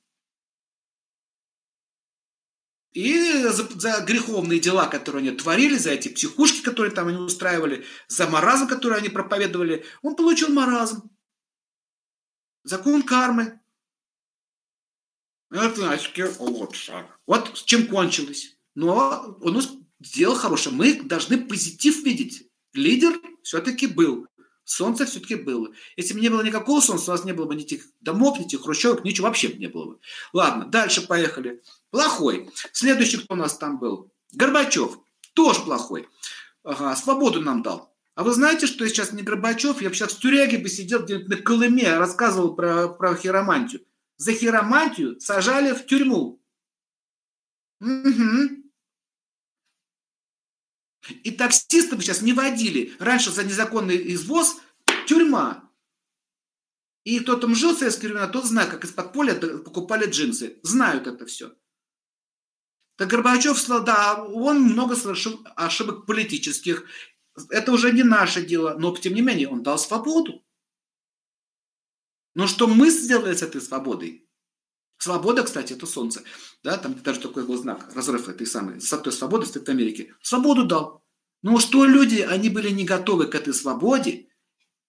И 2.94 3.44
за, 3.44 3.68
за 3.80 4.02
греховные 4.02 4.60
дела, 4.60 4.88
которые 4.88 5.22
они 5.22 5.38
творили, 5.38 5.78
за 5.78 5.92
эти 5.92 6.08
психушки, 6.08 6.62
которые 6.62 6.92
там 6.92 7.08
они 7.08 7.18
устраивали, 7.18 7.86
за 8.08 8.28
маразм, 8.28 8.68
который 8.68 8.98
они 8.98 9.10
проповедовали, 9.10 9.86
он 10.02 10.16
получил 10.16 10.50
маразм. 10.50 11.10
Закон 12.64 13.04
кармы. 13.04 13.60
Это 15.52 15.76
значит, 15.76 16.38
вот, 16.40 16.76
вот 17.26 17.58
с 17.58 17.64
чем 17.64 17.88
кончилось. 17.88 18.58
Но 18.76 19.38
он 19.42 19.62
сделал 20.00 20.36
хорошее. 20.36 20.76
Мы 20.76 21.02
должны 21.02 21.38
позитив 21.38 22.04
видеть. 22.04 22.50
Лидер 22.74 23.20
все-таки 23.44 23.88
был. 23.88 24.28
Солнце 24.70 25.08
все-таки 25.08 25.34
было. 25.34 25.70
Если 25.98 26.14
бы 26.14 26.20
не 26.20 26.30
было 26.30 26.44
никакого 26.44 26.80
солнца, 26.80 27.12
у 27.12 27.16
вас 27.16 27.26
не 27.26 27.34
было 27.34 27.46
бы 27.46 27.56
ни 27.56 27.64
этих 27.64 27.86
домов, 28.02 28.38
ни 28.38 28.46
этих 28.46 28.62
хрущевок, 28.62 29.04
ничего 29.04 29.26
вообще 29.26 29.52
не 29.54 29.66
было 29.66 29.86
бы. 29.86 30.00
Ладно, 30.32 30.66
дальше 30.66 31.08
поехали. 31.08 31.64
Плохой. 31.90 32.52
Следующий, 32.72 33.18
кто 33.18 33.34
у 33.34 33.38
нас 33.38 33.58
там 33.58 33.80
был? 33.80 34.12
Горбачев. 34.32 35.00
Тоже 35.34 35.62
плохой. 35.62 36.08
Ага, 36.64 36.96
свободу 36.96 37.42
нам 37.42 37.64
дал. 37.64 37.96
А 38.14 38.24
вы 38.24 38.32
знаете, 38.32 38.68
что 38.68 38.84
я 38.84 38.92
сейчас 38.92 39.12
не 39.12 39.24
Горбачев, 39.24 39.82
я 39.82 39.90
бы 39.90 39.96
сейчас 39.96 40.14
в 40.14 40.20
тюряге 40.20 40.60
бы 40.60 40.70
сидел 40.70 41.02
где-нибудь 41.02 41.30
на 41.30 41.38
Колыме, 41.38 41.98
рассказывал 41.98 42.54
про, 42.54 42.90
про 42.90 43.16
хиромантию. 43.16 43.82
За 44.18 44.34
хиромантию 44.34 45.20
сажали 45.20 45.74
в 45.74 45.88
тюрьму. 45.88 46.40
Угу. 47.82 48.59
И 51.24 51.32
таксисты 51.32 51.96
бы 51.96 52.02
сейчас 52.02 52.22
не 52.22 52.34
водили. 52.34 52.94
Раньше 53.00 53.32
за 53.32 53.44
незаконный 53.44 54.14
извоз 54.14 54.58
тюрьма. 55.08 55.70
И 57.04 57.20
кто 57.20 57.36
там 57.36 57.56
жил 57.56 57.76
в 57.76 57.80
советские 57.80 58.10
времена, 58.10 58.28
тот 58.28 58.46
знает, 58.46 58.70
как 58.70 58.84
из-под 58.86 59.14
поля 59.14 59.36
покупали 59.36 60.10
джинсы. 60.10 60.60
Знают 60.64 61.08
это 61.08 61.26
все. 61.26 61.56
Так 62.98 63.10
Горбачев, 63.10 63.66
да, 63.68 64.24
он 64.24 64.62
много 64.62 64.96
совершил 64.96 65.42
ошибок 65.56 66.06
политических. 66.06 66.86
Это 67.50 67.72
уже 67.72 67.94
не 67.94 68.04
наше 68.04 68.46
дело, 68.46 68.78
но 68.78 68.96
тем 68.96 69.14
не 69.14 69.22
менее 69.22 69.48
он 69.48 69.64
дал 69.64 69.80
свободу. 69.80 70.46
Но 72.36 72.46
что 72.48 72.68
мы 72.68 72.90
сделали 72.90 73.34
с 73.34 73.42
этой 73.42 73.62
свободой? 73.62 74.29
Свобода, 75.00 75.44
кстати, 75.44 75.74
это 75.74 75.86
солнце. 75.86 76.24
Да, 76.62 76.78
там 76.78 76.94
даже 77.02 77.22
такой 77.22 77.46
был 77.46 77.58
знак, 77.58 77.90
разрыв 77.96 78.28
этой 78.28 78.46
самой 78.46 78.80
той 78.82 79.14
свободы 79.14 79.46
в 79.46 79.70
Америке. 79.70 80.14
Свободу 80.22 80.66
дал. 80.66 81.06
Но 81.42 81.58
что 81.60 81.86
люди, 81.86 82.20
они 82.20 82.50
были 82.50 82.70
не 82.70 82.84
готовы 82.84 83.28
к 83.28 83.34
этой 83.34 83.54
свободе. 83.54 84.28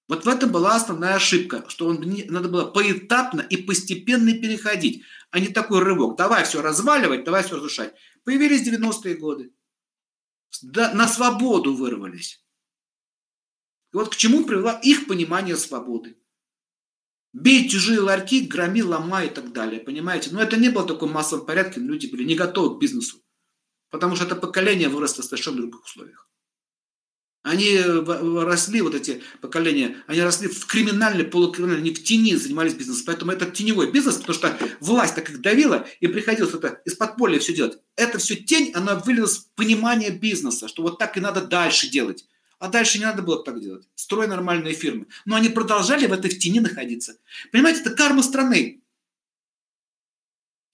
Вот 0.08 0.24
в 0.24 0.28
этом 0.28 0.50
была 0.50 0.74
основная 0.74 1.14
ошибка, 1.14 1.64
что 1.68 1.86
он, 1.86 2.00
надо 2.28 2.48
было 2.48 2.64
поэтапно 2.64 3.40
и 3.40 3.56
постепенно 3.56 4.32
переходить, 4.32 5.04
а 5.30 5.38
не 5.38 5.46
такой 5.46 5.78
рывок. 5.78 6.16
Давай 6.16 6.44
все 6.44 6.60
разваливать, 6.60 7.22
давай 7.22 7.44
все 7.44 7.54
разрушать. 7.54 7.94
Появились 8.24 8.66
90-е 8.66 9.14
годы. 9.14 9.52
Да, 10.62 10.92
на 10.92 11.06
свободу 11.06 11.76
вырвались. 11.76 12.44
И 13.92 13.96
вот 13.96 14.12
к 14.12 14.16
чему 14.16 14.44
привело 14.44 14.72
их 14.82 15.06
понимание 15.06 15.56
свободы. 15.56 16.19
Бей 17.32 17.68
чужие 17.68 18.00
ларьки, 18.00 18.40
громи, 18.40 18.82
ломай 18.82 19.28
и 19.28 19.30
так 19.30 19.52
далее. 19.52 19.80
Понимаете? 19.80 20.30
Но 20.32 20.42
это 20.42 20.56
не 20.56 20.68
было 20.68 20.86
такой 20.86 21.08
массовом 21.08 21.46
порядке, 21.46 21.80
люди 21.80 22.06
были 22.06 22.24
не 22.24 22.34
готовы 22.34 22.76
к 22.76 22.80
бизнесу. 22.80 23.22
Потому 23.90 24.16
что 24.16 24.24
это 24.24 24.36
поколение 24.36 24.88
выросло 24.88 25.22
в 25.22 25.26
совершенно 25.26 25.58
других 25.58 25.84
условиях. 25.84 26.28
Они 27.42 27.78
росли, 27.80 28.82
вот 28.82 28.94
эти 28.94 29.22
поколения, 29.40 29.96
они 30.06 30.20
росли 30.20 30.46
в 30.46 30.66
криминальной, 30.66 31.24
полукриминальной, 31.24 31.80
они 31.80 31.94
в 31.94 32.04
тени 32.04 32.34
занимались 32.34 32.74
бизнесом. 32.74 33.04
Поэтому 33.06 33.32
это 33.32 33.50
теневой 33.50 33.90
бизнес, 33.90 34.16
потому 34.16 34.34
что 34.34 34.58
власть 34.80 35.14
так 35.14 35.30
их 35.30 35.40
давила, 35.40 35.86
и 36.00 36.06
приходилось 36.06 36.52
это 36.52 36.82
из 36.84 36.96
подполья 36.96 37.38
все 37.38 37.54
делать. 37.54 37.78
Это 37.96 38.18
все 38.18 38.36
тень, 38.36 38.72
она 38.74 38.96
вылилась 38.96 39.38
в 39.38 39.54
понимание 39.54 40.10
бизнеса, 40.10 40.68
что 40.68 40.82
вот 40.82 40.98
так 40.98 41.16
и 41.16 41.20
надо 41.20 41.40
дальше 41.40 41.88
делать. 41.88 42.26
А 42.60 42.68
дальше 42.68 42.98
не 42.98 43.06
надо 43.06 43.22
было 43.22 43.42
так 43.42 43.58
делать. 43.58 43.88
Строй 43.94 44.28
нормальные 44.28 44.74
фирмы. 44.74 45.06
Но 45.24 45.34
они 45.34 45.48
продолжали 45.48 46.06
в 46.06 46.12
этой 46.12 46.30
в 46.30 46.38
тени 46.38 46.60
находиться. 46.60 47.16
Понимаете, 47.50 47.80
это 47.80 47.90
карма 47.90 48.22
страны. 48.22 48.82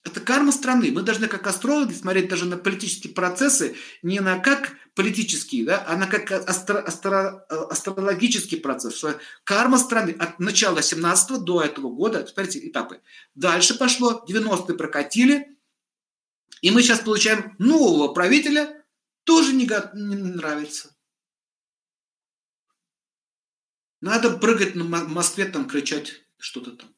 Это 0.03 0.19
карма 0.19 0.51
страны. 0.51 0.91
Мы 0.91 1.01
должны 1.01 1.27
как 1.27 1.47
астрологи 1.47 1.93
смотреть 1.93 2.27
даже 2.27 2.45
на 2.45 2.57
политические 2.57 3.13
процессы 3.13 3.77
не 4.01 4.19
на 4.19 4.37
как 4.39 4.75
политические, 4.95 5.63
да, 5.63 5.85
а 5.87 5.95
на 5.95 6.07
как 6.07 6.29
астро, 6.31 6.81
астро, 6.81 7.45
астрологический 7.49 8.59
процесс. 8.59 9.05
Карма 9.45 9.77
страны 9.77 10.11
от 10.19 10.39
начала 10.39 10.81
17 10.81 11.41
до 11.45 11.61
этого 11.61 11.89
года, 11.89 12.27
смотрите, 12.27 12.67
этапы. 12.67 12.99
Дальше 13.33 13.77
пошло, 13.77 14.25
90-е 14.27 14.75
прокатили, 14.75 15.57
и 16.61 16.71
мы 16.71 16.81
сейчас 16.81 16.99
получаем 16.99 17.55
нового 17.59 18.13
правителя, 18.13 18.83
тоже 19.23 19.53
не, 19.53 19.69
не 19.93 20.15
нравится. 20.15 20.96
Надо 24.01 24.37
прыгать 24.37 24.75
на 24.75 24.83
Москве, 24.83 25.45
там 25.45 25.67
кричать 25.67 26.21
что-то 26.37 26.71
там. 26.71 26.89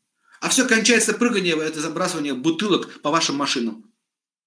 А 0.41 0.49
все 0.49 0.67
кончается 0.67 1.13
прыгание, 1.13 1.57
это 1.57 1.81
забрасывание 1.81 2.33
бутылок 2.33 3.01
по 3.01 3.09
вашим 3.09 3.35
машинам. 3.35 3.93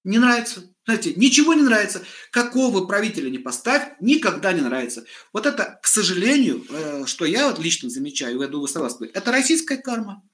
Не 0.04 0.18
нравится. 0.18 0.64
Знаете, 0.85 1.14
ничего 1.14 1.54
не 1.54 1.62
нравится. 1.62 2.04
Какого 2.30 2.87
правителя 2.87 3.30
не 3.30 3.38
поставь, 3.38 3.92
никогда 4.00 4.52
не 4.52 4.61
нравится. 4.61 5.04
Вот 5.32 5.47
это, 5.47 5.78
к 5.82 5.87
сожалению, 5.87 6.66
э, 6.68 7.06
что 7.06 7.25
я 7.25 7.49
вот 7.49 7.61
лично 7.61 7.88
замечаю, 7.88 8.40
я 8.40 8.49
думаю, 8.49 8.66
согласны, 8.66 9.09
это 9.12 9.30
российская 9.30 9.76
карма. 9.76 10.28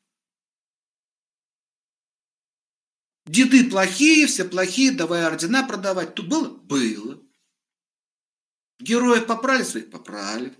Деды 3.27 3.69
плохие, 3.69 4.27
все 4.27 4.45
плохие, 4.45 4.91
давай 4.91 5.23
ордена 5.27 5.67
продавать. 5.67 6.15
Тут 6.15 6.29
было? 6.29 6.49
Было. 6.49 7.23
Героев 8.81 9.27
попрали 9.27 9.65
своих? 9.65 9.91
Попрали. 9.91 10.57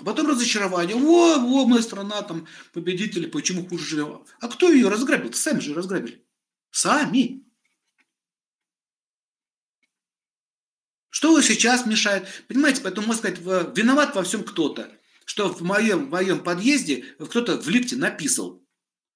А 0.00 0.04
потом 0.04 0.28
разочарование. 0.28 0.96
Во, 0.96 1.38
во, 1.38 1.66
моя 1.66 1.82
страна, 1.82 2.22
там, 2.22 2.46
победители, 2.72 3.26
почему 3.26 3.66
хуже 3.66 3.84
живем? 3.84 4.24
А 4.40 4.48
кто 4.48 4.70
ее 4.70 4.88
разграбил? 4.88 5.32
Сами 5.32 5.60
же 5.60 5.74
разграбили. 5.74 6.24
Сами. 6.70 7.44
Что 11.10 11.40
сейчас 11.40 11.86
мешает? 11.86 12.26
Понимаете, 12.48 12.82
поэтому 12.82 13.06
можно 13.06 13.30
сказать, 13.30 13.76
виноват 13.76 14.16
во 14.16 14.24
всем 14.24 14.42
кто-то. 14.42 14.90
Что 15.24 15.48
в 15.48 15.62
моем, 15.62 16.06
в 16.06 16.10
моем 16.10 16.42
подъезде 16.42 17.04
кто-то 17.18 17.56
в 17.60 17.68
лифте 17.68 17.96
написал. 17.96 18.62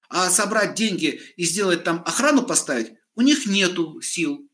А 0.07 0.29
собрать 0.29 0.75
деньги 0.75 1.21
и 1.35 1.43
сделать 1.43 1.83
там 1.83 2.01
охрану 2.05 2.43
поставить, 2.43 2.93
у 3.15 3.21
них 3.21 3.45
нету 3.45 4.01
сил. 4.01 4.49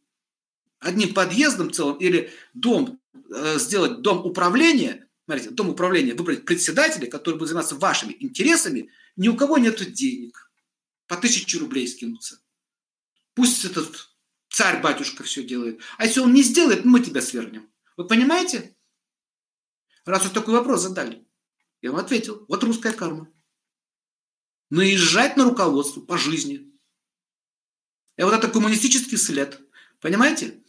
Одним 0.79 1.13
подъездом 1.13 1.71
целым 1.71 1.97
или 1.97 2.33
дом, 2.53 2.99
э, 3.13 3.59
сделать 3.59 4.01
дом 4.01 4.25
управления– 4.25 5.03
смотрите, 5.25 5.51
дом 5.51 5.69
управления 5.69 6.13
выбрать 6.13 6.45
председателя, 6.45 7.07
который 7.07 7.35
будет 7.35 7.49
заниматься 7.49 7.75
вашими 7.75 8.15
интересами, 8.19 8.91
ни 9.15 9.27
у 9.27 9.35
кого 9.35 9.57
нет 9.57 9.93
денег. 9.93 10.51
По 11.07 11.17
тысяче 11.17 11.59
рублей 11.59 11.87
скинуться. 11.87 12.39
Пусть 13.33 13.65
этот 13.65 14.09
царь-батюшка 14.49 15.23
все 15.23 15.43
делает. 15.43 15.81
А 15.97 16.05
если 16.05 16.21
он 16.21 16.33
не 16.33 16.41
сделает, 16.41 16.85
мы 16.85 17.01
тебя 17.01 17.21
свергнем. 17.21 17.69
Вы 17.97 18.07
понимаете? 18.07 18.75
Раз 20.05 20.23
вы 20.23 20.29
такой 20.29 20.53
вопрос 20.53 20.81
задали, 20.81 21.27
я 21.81 21.91
вам 21.91 21.99
ответил. 21.99 22.45
Вот 22.47 22.63
русская 22.63 22.93
карма. 22.93 23.31
Наезжать 24.69 25.37
на 25.37 25.43
руководство 25.43 26.01
по 26.01 26.17
жизни. 26.17 26.71
И 28.17 28.23
вот 28.23 28.33
это 28.33 28.47
коммунистический 28.47 29.17
след. 29.17 29.61
Понимаете? 29.99 30.63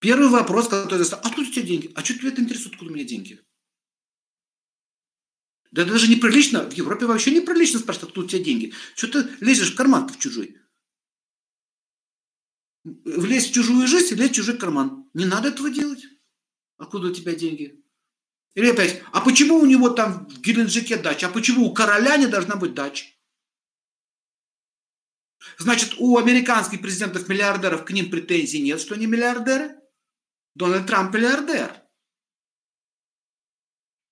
Первый 0.00 0.28
вопрос, 0.28 0.68
который 0.68 1.04
задал, 1.04 1.20
откуда 1.20 1.48
у 1.48 1.52
тебя 1.52 1.62
деньги? 1.62 1.92
А 1.94 2.02
что 2.02 2.14
тебя 2.14 2.30
это 2.30 2.40
интересует, 2.40 2.72
откуда 2.72 2.90
у 2.90 2.94
меня 2.94 3.04
деньги? 3.04 3.38
Да 5.70 5.82
это 5.82 5.92
даже 5.92 6.08
неприлично, 6.08 6.68
в 6.68 6.72
Европе 6.72 7.06
вообще 7.06 7.30
неприлично 7.30 7.78
спрашивать, 7.78 8.08
откуда 8.08 8.26
у 8.26 8.28
тебя 8.28 8.42
деньги. 8.42 8.72
Что 8.96 9.22
ты 9.22 9.44
лезешь 9.44 9.72
в 9.72 9.76
карман 9.76 10.08
в 10.08 10.18
чужой? 10.18 10.56
Влезь 12.82 13.50
в 13.50 13.52
чужую 13.52 13.86
жизнь 13.86 14.14
и 14.14 14.16
лезь 14.16 14.30
в 14.30 14.34
чужой 14.34 14.56
карман. 14.56 15.08
Не 15.12 15.26
надо 15.26 15.50
этого 15.50 15.70
делать. 15.70 16.02
Откуда 16.78 17.08
у 17.08 17.14
тебя 17.14 17.34
деньги? 17.34 17.84
Или 18.54 18.70
опять, 18.70 19.02
а 19.12 19.20
почему 19.20 19.58
у 19.58 19.66
него 19.66 19.90
там 19.90 20.26
в 20.28 20.40
Геленджике 20.40 20.96
дача? 20.96 21.28
А 21.28 21.30
почему 21.30 21.66
у 21.66 21.74
короля 21.74 22.16
не 22.16 22.26
должна 22.26 22.56
быть 22.56 22.74
дача? 22.74 23.04
Значит, 25.58 25.94
у 25.98 26.16
американских 26.16 26.80
президентов-миллиардеров 26.80 27.84
к 27.84 27.90
ним 27.90 28.10
претензий 28.10 28.60
нет, 28.60 28.80
что 28.80 28.94
они 28.94 29.06
миллиардеры? 29.06 29.79
Дональд 30.54 30.86
Трамп 30.86 31.14
миллиардер. 31.14 31.82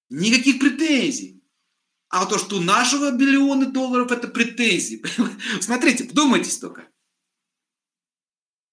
Никаких 0.08 0.58
претензий. 0.58 1.38
А 2.08 2.24
то, 2.24 2.38
что 2.38 2.56
у 2.56 2.60
нашего 2.60 3.10
миллионы 3.10 3.66
долларов, 3.66 4.10
это 4.10 4.28
претензии. 4.28 5.04
Смотрите, 5.60 6.04
вдумайтесь 6.04 6.58
только. 6.58 6.90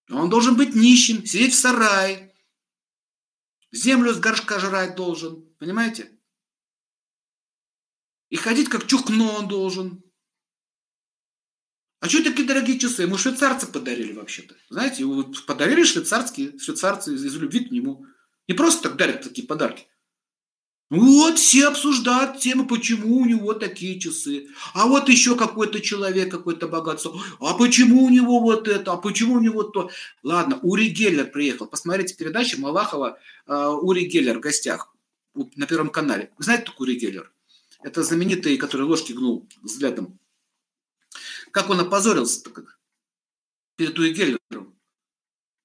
Он 0.10 0.30
должен 0.30 0.56
быть 0.56 0.76
нищим, 0.76 1.26
сидеть 1.26 1.54
в 1.54 1.58
сарае, 1.58 2.34
землю 3.72 4.14
с 4.14 4.20
горшка 4.20 4.60
жрать 4.60 4.96
должен, 4.96 5.44
понимаете? 5.58 6.18
И 8.30 8.38
ходить 8.38 8.70
как 8.70 8.88
чухно 8.88 9.32
он 9.34 9.48
должен. 9.48 10.05
А 12.06 12.08
что 12.08 12.24
такие 12.24 12.48
дорогие 12.48 12.78
часы? 12.78 13.02
Ему 13.02 13.18
швейцарцы 13.18 13.66
подарили 13.66 14.14
вообще-то. 14.14 14.54
Знаете, 14.70 15.02
его 15.02 15.24
подарили 15.48 15.84
швейцарские, 15.84 16.56
швейцарцы 16.60 17.16
из, 17.16 17.26
из 17.26 17.36
любви 17.36 17.62
к 17.62 17.72
нему. 17.72 18.06
Не 18.48 18.54
просто 18.54 18.84
так 18.84 18.96
дарят 18.96 19.24
такие 19.24 19.48
подарки. 19.48 19.88
Вот 20.92 21.40
все 21.40 21.66
обсуждают 21.66 22.38
тему, 22.38 22.68
почему 22.68 23.18
у 23.18 23.26
него 23.26 23.56
такие 23.56 24.00
часы. 24.00 24.50
А 24.76 24.86
вот 24.86 25.10
еще 25.10 25.36
какой-то 25.36 25.82
человек, 25.82 26.30
какой-то 26.30 26.68
богатство. 26.68 27.20
А 27.40 27.56
почему 27.56 28.04
у 28.04 28.10
него 28.10 28.40
вот 28.40 28.68
это? 28.68 28.92
А 28.92 28.98
почему 28.98 29.38
у 29.38 29.40
него 29.40 29.64
то? 29.64 29.90
Ладно, 30.22 30.60
Ури 30.62 30.90
Геллер 30.90 31.32
приехал. 31.32 31.66
Посмотрите 31.66 32.14
передачу 32.14 32.62
Малахова 32.62 33.18
э, 33.48 33.68
Ури 33.82 34.06
Геллер 34.06 34.38
в 34.38 34.42
гостях 34.42 34.94
на 35.34 35.66
Первом 35.66 35.90
канале. 35.90 36.30
Вы 36.38 36.44
знаете 36.44 36.66
такой 36.66 36.86
Ури 36.90 37.00
Геллер? 37.00 37.32
Это 37.82 38.04
знаменитый, 38.04 38.58
который 38.58 38.84
ложки 38.84 39.12
гнул 39.12 39.50
взглядом. 39.64 40.20
Как 41.56 41.70
он 41.70 41.80
опозорился 41.80 42.50
как 42.50 42.78
перед 43.78 43.98
Ури 43.98 44.12
Геллером. 44.12 44.76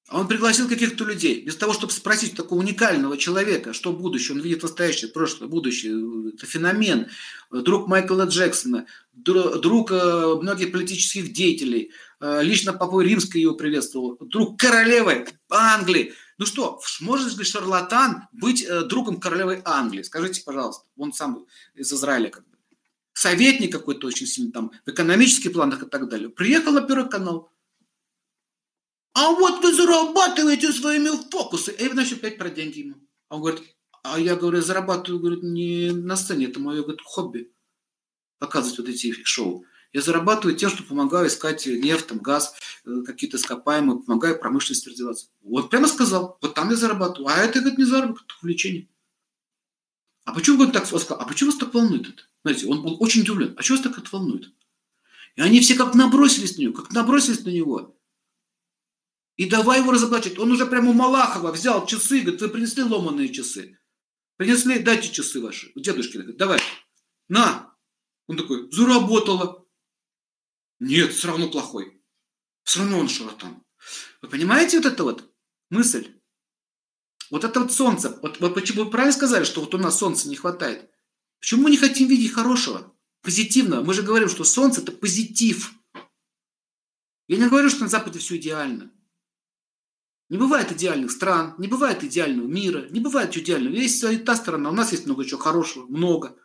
А 0.06 0.20
он 0.20 0.28
пригласил 0.28 0.68
каких-то 0.68 1.04
людей, 1.04 1.44
без 1.44 1.56
того, 1.56 1.73
чтобы 1.73 1.92
спросить 1.92 2.37
такого 2.37 2.61
уникального 2.61 3.16
человека, 3.16 3.73
что 3.73 3.92
будущее, 3.92 4.37
он 4.37 4.40
видит 4.40 4.62
настоящее, 4.62 5.11
прошлое, 5.11 5.49
будущее, 5.49 6.30
это 6.32 6.47
феномен, 6.47 7.09
друг 7.50 7.88
Майкла 7.88 8.23
Джексона, 8.23 8.87
друг 9.12 9.90
э, 9.90 10.35
многих 10.40 10.70
политических 10.70 11.32
деятелей, 11.32 11.90
э, 12.20 12.40
лично 12.44 12.73
Папой 12.73 13.09
Римской 13.09 13.40
его 13.40 13.56
приветствовал, 13.56 14.16
друг 14.20 14.61
королевы 14.61 15.26
Англии. 15.50 16.14
Ну 16.38 16.47
что, 16.47 16.80
может 17.00 17.37
ли 17.37 17.44
шарлатан 17.44 18.28
быть 18.30 18.62
э, 18.62 18.82
другом 18.82 19.18
королевы 19.18 19.61
Англии? 19.64 20.02
Скажите, 20.02 20.42
пожалуйста, 20.44 20.85
он 20.97 21.12
сам 21.12 21.47
из 21.75 21.92
Израиля 21.92 22.30
как. 22.30 22.44
Советник 23.20 23.70
какой-то 23.70 24.06
очень 24.06 24.26
сильный 24.26 24.50
там, 24.50 24.72
в 24.86 24.90
экономических 24.90 25.52
планах 25.52 25.82
и 25.82 25.86
так 25.86 26.08
далее. 26.08 26.30
Приехал 26.30 26.72
на 26.72 26.80
Первый 26.80 27.06
канал, 27.10 27.52
а 29.12 29.32
вот 29.32 29.62
вы 29.62 29.74
зарабатываете 29.74 30.72
своими 30.72 31.10
фокусы. 31.30 31.70
И 31.70 31.86
значит, 31.90 32.20
опять 32.20 32.38
про 32.38 32.48
деньги 32.48 32.78
ему. 32.78 32.94
А 33.28 33.36
он 33.36 33.42
говорит, 33.42 33.62
а 34.02 34.18
я, 34.18 34.36
говорю, 34.36 34.62
зарабатываю, 34.62 35.20
говорит, 35.20 35.42
не 35.42 35.90
на 35.90 36.16
сцене, 36.16 36.46
это 36.46 36.60
мое 36.60 36.80
говорит, 36.80 37.02
хобби. 37.04 37.52
Показывать 38.38 38.78
вот 38.78 38.88
эти 38.88 39.12
шоу. 39.22 39.66
Я 39.92 40.00
зарабатываю 40.00 40.56
тем, 40.56 40.70
что 40.70 40.82
помогаю 40.82 41.26
искать 41.26 41.66
нефть, 41.66 42.06
там, 42.06 42.20
газ, 42.20 42.54
э, 42.86 43.02
какие-то 43.04 43.36
ископаемые, 43.36 44.00
помогаю 44.00 44.40
промышленности 44.40 44.88
развиваться. 44.88 45.26
Вот 45.42 45.68
прямо 45.68 45.88
сказал, 45.88 46.38
вот 46.40 46.54
там 46.54 46.70
я 46.70 46.76
зарабатываю. 46.76 47.28
А 47.28 47.36
это, 47.36 47.58
говорит, 47.58 47.78
не 47.78 47.84
заработок, 47.84 48.24
это 48.24 48.34
увлечение. 48.40 48.88
А 50.24 50.32
почему, 50.32 50.56
говорит, 50.56 50.72
так 50.72 50.86
сказал? 50.86 51.18
А 51.20 51.26
почему 51.26 51.50
вас 51.50 51.58
так 51.58 51.74
волнует 51.74 52.08
это? 52.08 52.29
Знаете, 52.42 52.66
он 52.66 52.82
был 52.82 52.97
очень 53.02 53.23
удивлен. 53.23 53.54
А 53.56 53.62
чего 53.62 53.76
вас 53.76 53.85
так 53.85 53.99
это 53.99 54.09
волнует? 54.11 54.52
И 55.37 55.40
они 55.40 55.61
все 55.61 55.75
как 55.75 55.94
набросились 55.94 56.56
на 56.56 56.62
него, 56.62 56.75
как 56.75 56.92
набросились 56.92 57.44
на 57.44 57.50
него. 57.50 57.97
И 59.37 59.49
давай 59.49 59.80
его 59.80 59.92
разоблачить. 59.92 60.38
Он 60.38 60.50
уже 60.52 60.66
прямо 60.66 60.90
у 60.90 60.92
Малахова 60.92 61.52
взял 61.52 61.87
часы, 61.87 62.20
говорит, 62.20 62.40
вы 62.40 62.49
принесли 62.49 62.82
ломаные 62.82 63.30
часы. 63.30 63.78
Принесли, 64.37 64.80
дайте 64.80 65.11
часы 65.11 65.40
ваши. 65.40 65.73
Дедушки, 65.75 66.16
говорит, 66.16 66.37
давай, 66.37 66.61
на. 67.28 67.75
Он 68.26 68.37
такой, 68.37 68.70
заработало. 68.70 69.66
Нет, 70.78 71.12
все 71.12 71.28
равно 71.28 71.50
плохой. 71.50 72.02
Все 72.64 72.80
равно 72.80 72.99
он 72.99 73.09
шарлатан. 73.09 73.62
Вы 74.23 74.28
понимаете 74.28 74.78
вот 74.78 74.87
это 74.92 75.04
вот 75.04 75.35
мысль? 75.70 76.20
Вот 77.30 77.44
это 77.44 77.61
вот 77.61 77.73
солнце. 77.73 78.18
Вот, 78.23 78.40
вот 78.40 78.54
почему 78.54 78.85
вы 78.85 78.90
правильно 78.90 79.12
сказали, 79.12 79.44
что 79.44 79.61
вот 79.61 79.75
у 79.75 79.78
нас 79.78 79.99
солнца 79.99 80.28
не 80.28 80.37
хватает? 80.37 80.90
Почему 81.40 81.62
мы 81.62 81.70
не 81.70 81.78
хотим 81.78 82.09
видеть 82.09 82.32
хорошего, 82.32 82.94
позитивного? 83.23 83.82
Мы 83.82 83.94
же 83.94 84.02
говорим, 84.02 84.28
что 84.28 84.44
солнце– 84.44 84.80
это 84.82 84.92
позитив. 84.92 85.73
Я 87.28 87.38
не 87.38 87.49
говорю, 87.49 87.70
что 87.70 87.82
на 87.82 87.88
Западе 87.88 88.18
все 88.18 88.37
идеально. 88.37 88.90
Не 90.28 90.37
бывает 90.37 90.70
идеальных 90.70 91.11
стран, 91.11 91.54
не 91.59 91.66
бывает 91.66 92.04
идеального 92.04 92.47
мира, 92.47 92.87
не 92.90 93.00
бывает 93.00 93.37
идеального. 93.37 93.75
Есть 93.75 94.02
и 94.04 94.16
та 94.18 94.37
сторона, 94.37 94.70
у 94.70 94.73
нас 94.73 94.92
есть 94.92 95.06
много 95.06 95.25
чего 95.25 95.40
хорошего, 95.40 95.87
много. 95.87 96.37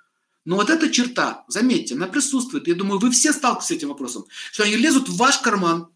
Но 0.43 0.55
вот 0.55 0.69
эта 0.69 0.91
черта, 0.91 1.43
заметьте, 1.47 1.95
она 1.95 2.07
присутствует. 2.07 2.67
Я 2.67 2.75
думаю, 2.75 2.99
вы 2.99 3.11
все 3.11 3.33
сталкиваетесь 3.33 3.67
с 3.67 3.71
этим 3.71 3.89
вопросом, 3.89 4.25
что 4.51 4.63
они 4.63 4.75
лезут 4.75 5.09
в 5.09 5.17
ваш 5.17 5.39
карман, 5.39 5.89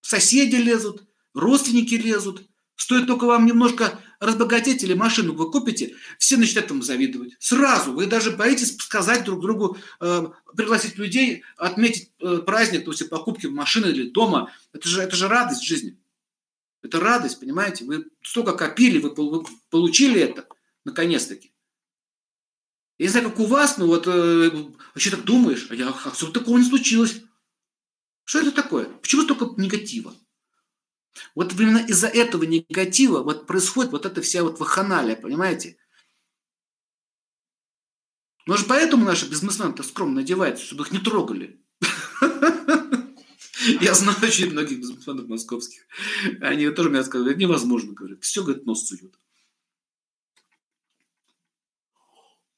соседи 0.00 0.56
лезут, 0.56 1.02
родственники 1.34 1.94
лезут. 1.94 2.42
Стоит 2.76 3.06
только 3.06 3.24
вам 3.24 3.46
немножко 3.46 4.00
разбогатеть 4.20 4.82
или 4.82 4.94
машину 4.94 5.34
вы 5.34 5.50
купите, 5.50 5.94
все 6.18 6.36
начинают 6.36 6.70
вам 6.70 6.82
завидовать. 6.82 7.36
Сразу. 7.38 7.92
Вы 7.92 8.06
даже 8.06 8.30
боитесь 8.30 8.76
сказать 8.76 9.24
друг 9.24 9.40
другу, 9.40 9.78
э, 10.00 10.26
пригласить 10.56 10.98
людей, 10.98 11.42
отметить 11.56 12.12
э, 12.20 12.38
праздник, 12.38 12.86
есть 12.86 13.08
покупки 13.08 13.46
машины 13.46 13.86
или 13.86 14.10
дома. 14.10 14.52
Это 14.72 14.88
же, 14.88 15.00
это 15.02 15.16
же 15.16 15.28
радость 15.28 15.62
жизни. 15.62 15.98
Это 16.82 17.00
радость, 17.00 17.40
понимаете? 17.40 17.84
Вы 17.84 18.06
столько 18.22 18.52
копили, 18.52 18.98
вы 18.98 19.14
получили 19.70 20.20
это, 20.20 20.46
наконец-таки. 20.84 21.52
Я 22.98 23.06
не 23.06 23.10
знаю, 23.10 23.30
как 23.30 23.40
у 23.40 23.46
вас, 23.46 23.76
но 23.76 23.86
вот 23.86 24.06
э, 24.06 24.50
вообще 24.94 25.10
так 25.10 25.24
думаешь, 25.24 25.66
а 25.70 25.74
я, 25.74 25.88
а 25.88 26.32
такого 26.32 26.58
не 26.58 26.64
случилось? 26.64 27.20
Что 28.24 28.40
это 28.40 28.52
такое? 28.52 28.86
Почему 28.86 29.22
столько 29.22 29.60
негатива? 29.60 30.14
Вот 31.34 31.52
именно 31.52 31.78
из-за 31.78 32.08
этого 32.08 32.44
негатива 32.44 33.22
вот 33.22 33.46
происходит 33.46 33.92
вот 33.92 34.06
эта 34.06 34.22
вся 34.22 34.42
вот 34.42 34.60
ваханалия, 34.60 35.16
понимаете? 35.16 35.76
Может, 38.46 38.68
поэтому 38.68 39.04
наши 39.04 39.28
бизнесмены 39.28 39.72
так 39.72 39.86
скромно 39.86 40.20
одеваются, 40.20 40.64
чтобы 40.64 40.84
их 40.84 40.92
не 40.92 40.98
трогали. 40.98 41.60
Я 43.80 43.94
знаю 43.94 44.16
очень 44.22 44.52
многих 44.52 44.78
бизнесменов 44.78 45.28
московских. 45.28 45.82
Они 46.40 46.68
тоже 46.70 46.90
мне 46.90 47.02
сказали, 47.02 47.32
это 47.32 47.40
невозможно, 47.40 47.92
говорят. 47.92 48.22
Все, 48.22 48.44
говорит, 48.44 48.64
нос 48.64 48.86
суют. 48.86 49.18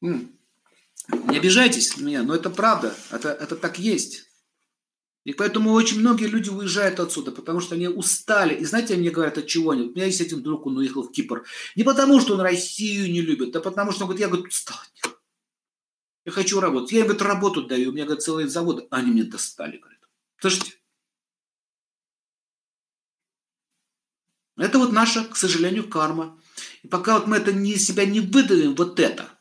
Не 0.00 1.36
обижайтесь 1.36 1.96
на 1.96 2.02
меня, 2.02 2.22
но 2.22 2.34
это 2.34 2.50
правда. 2.50 2.94
Это, 3.10 3.30
это 3.30 3.56
так 3.56 3.78
есть. 3.78 4.27
И 5.28 5.34
поэтому 5.34 5.72
очень 5.72 6.00
многие 6.00 6.24
люди 6.24 6.48
уезжают 6.48 7.00
отсюда, 7.00 7.32
потому 7.32 7.60
что 7.60 7.74
они 7.74 7.86
устали. 7.86 8.54
И 8.54 8.64
знаете, 8.64 8.96
мне 8.96 9.10
говорят, 9.10 9.36
от 9.36 9.46
чего 9.46 9.72
они? 9.72 9.82
У 9.82 9.90
меня 9.90 10.06
есть 10.06 10.22
один 10.22 10.42
друг, 10.42 10.64
он 10.64 10.78
уехал 10.78 11.02
в 11.02 11.12
Кипр. 11.12 11.44
Не 11.76 11.84
потому, 11.84 12.18
что 12.18 12.32
он 12.32 12.40
Россию 12.40 13.12
не 13.12 13.20
любит, 13.20 13.54
а 13.54 13.60
потому, 13.60 13.92
что 13.92 14.04
он 14.04 14.08
говорит, 14.08 14.22
я 14.22 14.28
говорит, 14.28 14.48
устал 14.48 14.78
Я 16.24 16.32
хочу 16.32 16.60
работать. 16.60 16.92
Я 16.92 17.00
им 17.00 17.04
говорит, 17.04 17.20
работу 17.20 17.66
даю. 17.66 17.90
У 17.90 17.92
меня 17.92 18.06
говорит, 18.06 18.24
целые 18.24 18.48
заводы. 18.48 18.86
Они 18.90 19.10
мне 19.10 19.24
достали, 19.24 19.76
говорит. 19.76 20.00
Слышите? 20.40 20.72
Это 24.56 24.78
вот 24.78 24.92
наша, 24.92 25.24
к 25.24 25.36
сожалению, 25.36 25.90
карма. 25.90 26.40
И 26.82 26.88
пока 26.88 27.18
вот 27.18 27.26
мы 27.26 27.36
это 27.36 27.52
не, 27.52 27.76
себя 27.76 28.06
не 28.06 28.20
выдавим, 28.20 28.74
вот 28.74 28.98
это. 28.98 29.37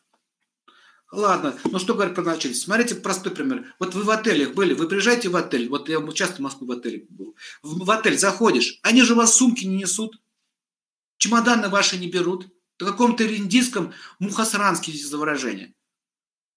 Ладно, 1.12 1.58
ну 1.64 1.80
что 1.80 1.94
говорить 1.94 2.16
про 2.16 2.24
начальство? 2.24 2.66
Смотрите, 2.66 2.96
простой 2.96 3.32
пример. 3.32 3.74
Вот 3.80 3.94
вы 3.96 4.04
в 4.04 4.10
отелях 4.10 4.54
были, 4.54 4.74
вы 4.74 4.90
приезжаете 4.90 5.30
в 5.30 5.38
отель, 5.38 5.70
вот 5.70 5.88
я 5.88 6.06
часто 6.12 6.38
в 6.38 6.40
Москву 6.40 6.68
в 6.68 6.72
отеле 6.72 7.06
был. 7.10 7.36
В, 7.64 7.86
в 7.86 7.92
отель 7.92 8.18
заходишь, 8.18 8.80
они 8.84 9.04
же 9.04 9.14
у 9.14 9.18
вас 9.18 9.36
сумки 9.36 9.64
не 9.64 9.78
несут, 9.78 10.20
чемоданы 11.18 11.70
ваши 11.70 11.98
не 11.98 12.08
берут. 12.08 12.48
В 12.80 12.86
каком-то 12.86 13.26
индийском 13.36 13.92
мухасранске 14.20 14.92
за 14.92 15.18
выражение. 15.18 15.74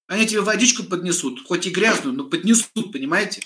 Они 0.06 0.26
тебе 0.26 0.42
водичку 0.42 0.82
поднесут, 0.82 1.46
хоть 1.46 1.66
и 1.66 1.70
грязную, 1.70 2.14
но 2.14 2.24
поднесут, 2.24 2.92
понимаете? 2.92 3.42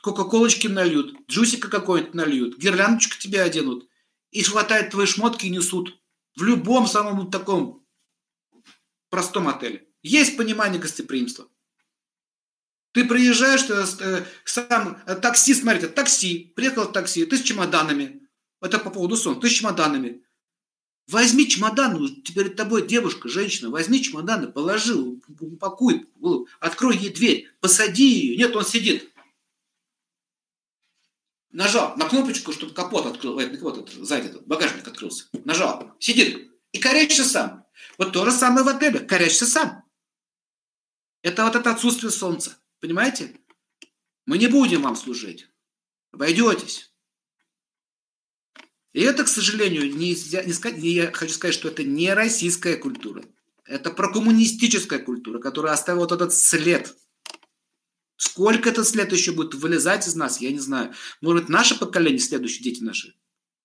Кока-колочки 0.00 0.66
нальют, 0.66 1.14
джусика 1.28 1.68
какой-нибудь 1.68 2.14
нальют, 2.14 2.56
гирляндочку 2.56 3.18
тебе 3.18 3.42
оденут 3.42 3.86
и 4.30 4.42
хватает 4.42 4.90
твои 4.90 5.04
шмотки 5.04 5.46
и 5.46 5.50
несут. 5.50 6.00
В 6.36 6.42
любом 6.42 6.86
самом 6.86 7.30
таком 7.30 7.84
простом 9.10 9.48
отеле. 9.48 9.87
Есть 10.08 10.36
понимание 10.36 10.80
гостеприимства. 10.80 11.48
Ты 12.92 13.04
приезжаешь, 13.04 13.62
ты, 13.62 13.74
э, 13.74 14.24
сам 14.44 15.02
э, 15.06 15.14
такси, 15.16 15.54
смотрите, 15.54 15.88
такси, 15.88 16.52
приехал 16.56 16.90
такси, 16.90 17.26
ты 17.26 17.36
с 17.36 17.42
чемоданами. 17.42 18.22
Это 18.60 18.78
по 18.78 18.90
поводу 18.90 19.16
сон, 19.16 19.40
ты 19.40 19.48
с 19.48 19.52
чемоданами. 19.52 20.22
Возьми 21.06 21.48
чемодан, 21.48 22.22
перед 22.22 22.56
тобой 22.56 22.86
девушка, 22.86 23.28
женщина, 23.28 23.70
возьми 23.70 24.02
чемоданы, 24.02 24.48
положи, 24.48 24.94
упакуй, 24.94 26.06
открой 26.60 26.96
ей 26.96 27.10
дверь, 27.10 27.50
посади 27.60 28.08
ее. 28.08 28.36
Нет, 28.36 28.56
он 28.56 28.64
сидит 28.64 29.10
нажал 31.50 31.96
на 31.96 32.08
кнопочку, 32.08 32.52
чтобы 32.52 32.72
капот 32.72 33.06
открыл, 33.06 33.38
э, 33.38 33.48
капот, 33.48 33.78
этот, 33.78 34.06
сзади 34.06 34.28
этот, 34.28 34.46
багажник 34.46 34.86
открылся. 34.86 35.24
Нажал, 35.44 35.92
сидит 35.98 36.50
и 36.72 36.78
корячится 36.78 37.24
сам. 37.24 37.64
Вот 37.98 38.12
то 38.12 38.24
же 38.24 38.32
самое 38.32 38.64
в 38.64 38.68
отеле, 38.68 39.00
корячится 39.00 39.46
сам. 39.46 39.84
Это 41.28 41.44
вот 41.44 41.56
это 41.56 41.70
отсутствие 41.70 42.10
солнца. 42.10 42.58
Понимаете? 42.80 43.38
Мы 44.26 44.38
не 44.38 44.46
будем 44.46 44.82
вам 44.82 44.96
служить. 44.96 45.48
Обойдетесь. 46.12 46.92
И 48.92 49.00
это, 49.00 49.24
к 49.24 49.28
сожалению, 49.28 49.94
не, 49.94 50.10
не 50.10 50.52
сказать, 50.52 50.78
не, 50.78 50.90
я 50.90 51.12
хочу 51.12 51.32
сказать, 51.32 51.54
что 51.54 51.68
это 51.68 51.84
не 51.84 52.12
российская 52.14 52.76
культура. 52.76 53.24
Это 53.64 53.90
прокоммунистическая 53.90 54.98
культура, 54.98 55.38
которая 55.38 55.74
оставила 55.74 56.02
вот 56.02 56.12
этот 56.12 56.34
след– 56.34 56.94
Сколько 58.18 58.70
этот 58.70 58.86
след 58.86 59.12
еще 59.12 59.30
будет 59.30 59.54
вылезать 59.54 60.08
из 60.08 60.16
нас, 60.16 60.40
я 60.40 60.50
не 60.50 60.58
знаю. 60.58 60.92
Может, 61.20 61.48
наше 61.48 61.78
поколение, 61.78 62.18
следующие 62.18 62.64
дети 62.64 62.82
наши, 62.82 63.14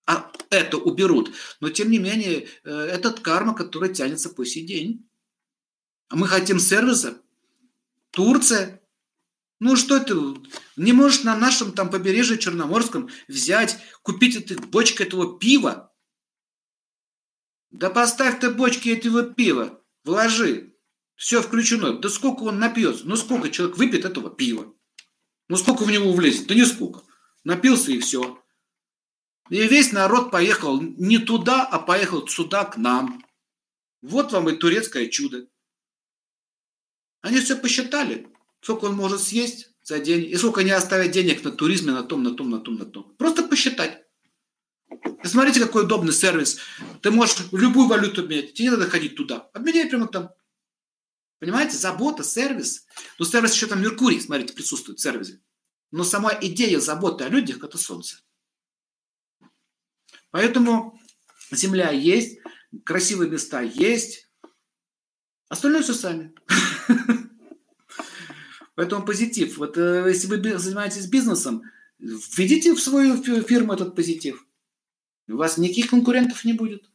а 0.06 0.32
это 0.52 0.78
уберут. 0.78 1.34
Но, 1.60 1.72
тем 1.72 1.90
не 1.90 1.98
менее, 1.98 2.48
э, 2.64 2.70
этот 2.70 3.20
карма, 3.22 3.56
который 3.56 3.92
тянется 3.92 4.30
по 4.30 4.46
сей 4.46 4.64
день. 4.64 5.10
А 6.08 6.16
мы 6.16 6.28
хотим 6.28 6.60
сервиса. 6.60 7.20
Турция. 8.14 8.80
Ну 9.60 9.76
что 9.76 10.00
ты 10.00 10.14
не 10.76 10.94
можешь 10.94 11.24
на 11.24 11.36
нашем 11.36 11.72
там 11.72 11.90
побережье 11.90 12.38
Черноморском 12.38 13.10
взять, 13.28 13.80
купить 14.04 14.36
эту 14.36 14.62
бочку 14.68 15.02
этого 15.02 15.40
пива? 15.40 15.92
Да 17.72 17.90
поставь 17.90 18.40
ты 18.40 18.52
бочки 18.52 18.90
этого 18.90 19.24
пива, 19.24 19.84
вложи. 20.04 20.76
Все 21.16 21.42
включено. 21.42 21.98
Да 21.98 22.10
сколько 22.10 22.44
он 22.44 22.60
напьется? 22.60 23.04
Ну 23.06 23.16
сколько 23.16 23.50
человек 23.50 23.78
выпьет 23.78 24.06
этого 24.06 24.30
пива? 24.30 24.72
Ну 25.50 25.58
сколько 25.58 25.84
в 25.84 25.92
него 25.92 26.14
влезет? 26.14 26.48
Да 26.48 26.54
не 26.54 26.66
сколько. 26.66 27.02
Напился 27.44 27.92
и 27.92 28.00
все. 28.00 28.40
И 29.50 29.68
весь 29.68 29.92
народ 29.92 30.30
поехал 30.30 30.80
не 30.82 31.18
туда, 31.18 31.66
а 31.66 31.80
поехал 31.80 32.28
сюда 32.28 32.66
к 32.66 32.78
нам. 32.78 33.26
Вот 34.02 34.32
вам 34.34 34.50
и 34.50 34.56
турецкое 34.56 35.08
чудо. 35.08 35.48
Они 37.24 37.40
все 37.40 37.56
посчитали, 37.56 38.28
сколько 38.62 38.86
он 38.86 38.96
может 38.96 39.22
съесть 39.22 39.70
за 39.82 40.00
день, 40.00 40.26
и 40.26 40.36
сколько 40.36 40.60
они 40.60 40.72
оставят 40.72 41.12
денег 41.12 41.42
на 41.46 41.52
туризме, 41.52 41.94
на 41.94 42.04
том, 42.04 42.22
на 42.22 42.36
том, 42.36 42.50
на 42.50 42.60
том, 42.60 42.76
на 42.76 42.86
том. 42.86 43.16
Просто 43.18 43.44
посчитать. 43.44 44.04
И 45.24 45.28
смотрите, 45.28 45.62
какой 45.62 45.86
удобный 45.86 46.12
сервис. 46.12 46.60
Ты 47.02 47.12
можешь 47.12 47.38
любую 47.54 47.88
валюту 47.88 48.24
обменять, 48.24 48.54
тебе 48.54 48.66
не 48.66 48.72
надо 48.72 48.90
ходить 48.90 49.16
туда. 49.16 49.50
Обменяй 49.54 49.90
прямо 49.90 50.08
там. 50.08 50.32
Понимаете, 51.40 51.78
забота, 51.78 52.26
сервис. 52.26 52.86
Но 53.18 53.24
сервис 53.24 53.54
еще 53.54 53.68
там 53.68 53.82
Меркурий, 53.82 54.20
смотрите, 54.20 54.54
присутствует 54.54 55.00
в 55.00 55.02
сервисе. 55.02 55.42
Но 55.92 56.04
сама 56.04 56.38
идея 56.42 56.82
заботы 56.82 57.24
о 57.24 57.30
людях– 57.30 57.64
это 57.64 57.78
Солнце. 57.78 58.18
Поэтому 60.30 61.00
Земля 61.52 61.92
есть, 61.92 62.40
красивые 62.84 63.30
места 63.30 63.62
есть, 63.62 64.30
остальное 65.48 65.84
все 65.84 65.94
сами. 65.94 66.34
Поэтому 68.76 69.06
позитив. 69.06 69.58
Вот 69.58 69.78
э, 69.78 70.06
если 70.08 70.28
вы 70.28 70.58
занимаетесь 70.58 71.08
бизнесом, 71.08 71.64
введите 72.00 72.74
в 72.74 72.82
свою 72.82 73.22
фирму 73.22 73.74
этот 73.74 73.96
позитив. 73.96 74.46
У 75.28 75.38
вас 75.38 75.58
никаких 75.58 75.90
конкурентов 75.90 76.44
не 76.44 76.54
будет. 76.54 76.90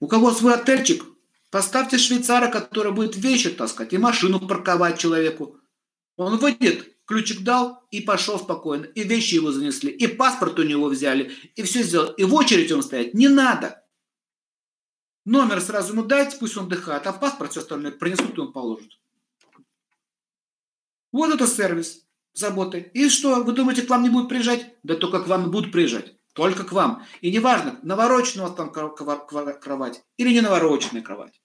У 0.00 0.08
кого 0.08 0.32
свой 0.32 0.54
отельчик, 0.54 1.04
поставьте 1.50 1.98
швейцара, 1.98 2.50
который 2.50 2.92
будет 2.92 3.16
вещи 3.16 3.50
таскать 3.50 3.92
и 3.92 3.98
машину 3.98 4.40
парковать 4.40 4.98
человеку. 4.98 5.58
Он 6.16 6.38
выйдет, 6.38 6.96
ключик 7.06 7.42
дал 7.42 7.84
и 7.90 8.00
пошел 8.00 8.38
спокойно. 8.38 8.84
И 8.84 9.02
вещи 9.04 9.36
его 9.36 9.50
занесли, 9.50 9.90
и 9.90 10.06
паспорт 10.06 10.58
у 10.58 10.62
него 10.62 10.88
взяли, 10.88 11.32
и 11.56 11.62
все 11.62 11.82
сделал. 11.82 12.12
И 12.12 12.24
в 12.24 12.34
очередь 12.34 12.70
он 12.72 12.82
стоять 12.82 13.14
не 13.14 13.28
надо. 13.28 13.82
Номер 15.24 15.60
сразу 15.60 15.92
ему 15.92 16.04
дайте, 16.04 16.36
пусть 16.36 16.56
он 16.56 16.66
отдыхает, 16.66 17.06
а 17.06 17.12
в 17.12 17.20
паспорт 17.20 17.52
все 17.52 17.60
остальное 17.60 17.92
принесут 17.92 18.36
и 18.36 18.40
он 18.40 18.52
положит. 18.52 18.98
Вот 21.12 21.32
это 21.32 21.46
сервис 21.46 22.06
заботы. 22.32 22.90
И 22.94 23.08
что, 23.08 23.44
вы 23.44 23.52
думаете, 23.52 23.82
к 23.82 23.90
вам 23.90 24.02
не 24.02 24.10
будут 24.10 24.28
приезжать? 24.28 24.74
Да 24.82 24.96
только 24.96 25.22
к 25.22 25.28
вам 25.28 25.50
будут 25.50 25.70
приезжать. 25.70 26.16
Только 26.32 26.64
к 26.64 26.72
вам. 26.72 27.04
И 27.20 27.30
неважно, 27.30 27.78
навороченная 27.82 28.46
у 28.46 28.48
вас 28.48 28.56
там 28.56 28.72
кровать 28.72 30.02
или 30.16 30.32
не 30.32 30.40
навороченная 30.40 31.02
кровать. 31.02 31.40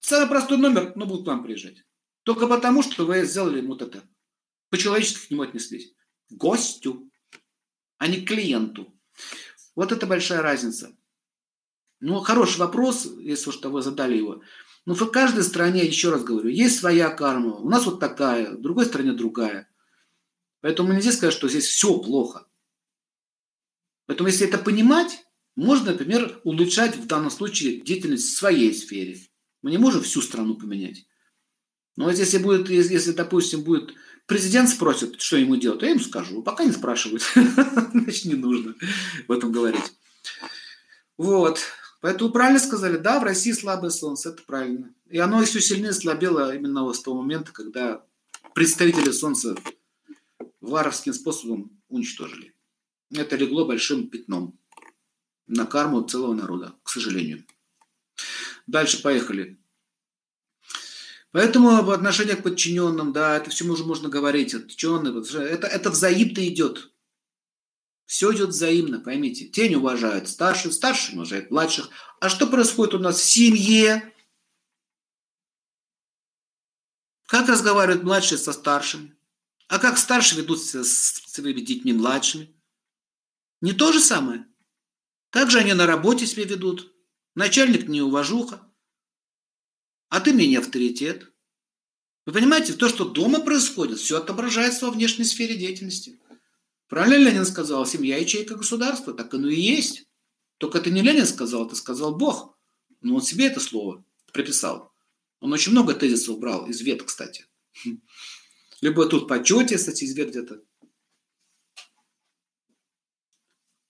Самый 0.00 0.28
простой 0.28 0.58
номер, 0.58 0.92
но 0.96 1.06
будут 1.06 1.24
к 1.24 1.28
вам 1.28 1.42
приезжать. 1.42 1.84
Только 2.22 2.46
потому, 2.46 2.82
что 2.82 3.06
вы 3.06 3.24
сделали 3.24 3.66
вот 3.66 3.80
это. 3.80 4.02
По-человечески 4.68 5.26
к 5.26 5.30
нему 5.30 5.42
отнеслись. 5.42 5.94
Гостю, 6.28 7.10
а 7.96 8.06
не 8.06 8.20
клиенту. 8.20 8.94
Вот 9.74 9.92
это 9.92 10.06
большая 10.06 10.42
разница. 10.42 10.94
Ну, 12.00 12.20
хороший 12.20 12.58
вопрос, 12.58 13.06
если 13.18 13.50
что 13.50 13.70
вы 13.70 13.82
задали 13.82 14.16
его. 14.16 14.42
Но 14.90 14.96
в 14.96 15.08
каждой 15.12 15.44
стране, 15.44 15.86
еще 15.86 16.10
раз 16.10 16.24
говорю, 16.24 16.48
есть 16.48 16.80
своя 16.80 17.10
карма. 17.10 17.54
У 17.54 17.70
нас 17.70 17.86
вот 17.86 18.00
такая, 18.00 18.56
в 18.56 18.60
другой 18.60 18.86
стране 18.86 19.12
другая. 19.12 19.68
Поэтому 20.62 20.92
нельзя 20.92 21.12
сказать, 21.12 21.32
что 21.32 21.48
здесь 21.48 21.66
все 21.66 21.96
плохо. 21.98 22.48
Поэтому 24.06 24.28
если 24.28 24.48
это 24.48 24.58
понимать, 24.58 25.24
можно, 25.54 25.92
например, 25.92 26.40
улучшать 26.42 26.96
в 26.96 27.06
данном 27.06 27.30
случае 27.30 27.82
деятельность 27.82 28.34
в 28.34 28.36
своей 28.36 28.74
сфере. 28.74 29.20
Мы 29.62 29.70
не 29.70 29.78
можем 29.78 30.02
всю 30.02 30.22
страну 30.22 30.56
поменять. 30.56 31.06
Но 31.94 32.06
вот 32.06 32.16
если 32.16 32.38
будет, 32.38 32.68
если, 32.68 33.12
допустим, 33.12 33.62
будет 33.62 33.94
президент 34.26 34.70
спросит, 34.70 35.20
что 35.20 35.36
ему 35.36 35.54
делать, 35.54 35.82
я 35.82 35.90
ему 35.90 36.00
скажу. 36.00 36.42
Пока 36.42 36.64
не 36.64 36.72
спрашивают, 36.72 37.22
значит, 37.92 38.24
не 38.24 38.34
нужно 38.34 38.74
в 39.28 39.30
этом 39.30 39.52
говорить. 39.52 39.92
Вот. 41.16 41.60
Поэтому 42.00 42.30
правильно 42.30 42.58
сказали, 42.58 42.96
да, 42.96 43.20
в 43.20 43.24
России 43.24 43.52
слабое 43.52 43.90
солнце, 43.90 44.30
это 44.30 44.42
правильно. 44.42 44.94
И 45.08 45.18
оно 45.18 45.42
еще 45.42 45.60
сильнее 45.60 45.92
слабело 45.92 46.54
именно 46.54 46.90
с 46.92 47.02
того 47.02 47.20
момента, 47.20 47.52
когда 47.52 48.04
представители 48.54 49.10
солнца 49.10 49.54
варовским 50.60 51.12
способом 51.12 51.78
уничтожили. 51.88 52.54
Это 53.14 53.36
легло 53.36 53.66
большим 53.66 54.08
пятном 54.08 54.58
на 55.46 55.66
карму 55.66 56.00
целого 56.02 56.32
народа, 56.32 56.74
к 56.82 56.88
сожалению. 56.88 57.44
Дальше 58.66 59.02
поехали. 59.02 59.58
Поэтому 61.32 61.76
об 61.76 61.90
отношениях 61.90 62.40
к 62.40 62.42
подчиненным, 62.42 63.12
да, 63.12 63.36
это 63.36 63.50
все 63.50 63.64
уже 63.64 63.84
можно 63.84 64.08
говорить. 64.08 64.52
Подчиненные, 64.52 65.22
это, 65.48 65.66
это 65.66 65.90
взаимно 65.90 66.46
идет. 66.48 66.89
Все 68.10 68.34
идет 68.34 68.48
взаимно, 68.48 68.98
поймите. 68.98 69.44
Те 69.44 69.68
не 69.68 69.76
уважают 69.76 70.28
старших, 70.28 70.72
старшие 70.72 71.12
не 71.12 71.18
уважают 71.18 71.52
младших. 71.52 71.90
А 72.18 72.28
что 72.28 72.48
происходит 72.48 72.94
у 72.94 72.98
нас 72.98 73.20
в 73.20 73.24
семье? 73.24 74.12
Как 77.26 77.48
разговаривают 77.48 78.02
младшие 78.02 78.36
со 78.36 78.52
старшими? 78.52 79.16
А 79.68 79.78
как 79.78 79.96
старшие 79.96 80.42
ведут 80.42 80.60
себя 80.60 80.82
с 80.82 81.22
своими 81.28 81.60
детьми 81.60 81.92
младшими? 81.92 82.52
Не 83.60 83.74
то 83.74 83.92
же 83.92 84.00
самое. 84.00 84.44
Так 85.30 85.52
же 85.52 85.60
они 85.60 85.72
на 85.74 85.86
работе 85.86 86.26
себя 86.26 86.42
ведут. 86.42 86.92
Начальник 87.36 87.86
не 87.86 88.02
уважуха. 88.02 88.68
А 90.08 90.20
ты 90.20 90.32
мне 90.32 90.48
не 90.48 90.56
авторитет. 90.56 91.32
Вы 92.26 92.32
понимаете, 92.32 92.72
то, 92.72 92.88
что 92.88 93.04
дома 93.04 93.38
происходит, 93.38 94.00
все 94.00 94.18
отображается 94.18 94.86
во 94.86 94.90
внешней 94.90 95.24
сфере 95.24 95.54
деятельности. 95.54 96.20
Правильно 96.90 97.30
Ленин 97.30 97.46
сказал, 97.46 97.86
семья 97.86 98.18
ячейка 98.18 98.56
государства, 98.56 99.14
так 99.14 99.32
оно 99.32 99.48
и 99.48 99.60
есть. 99.60 100.08
Только 100.58 100.78
это 100.78 100.90
не 100.90 101.02
Ленин 101.02 101.24
сказал, 101.24 101.64
это 101.66 101.76
сказал 101.76 102.16
Бог. 102.16 102.58
Но 103.00 103.14
он 103.14 103.22
себе 103.22 103.46
это 103.46 103.60
слово 103.60 104.04
приписал. 104.32 104.92
Он 105.38 105.52
очень 105.52 105.70
много 105.70 105.94
тезисов 105.94 106.40
брал 106.40 106.66
из 106.66 106.80
вет, 106.80 107.04
кстати. 107.04 107.46
Либо 108.80 109.06
тут 109.06 109.28
почете, 109.28 109.76
кстати, 109.76 110.02
из 110.02 110.16
вет 110.16 110.30
где-то. 110.30 110.64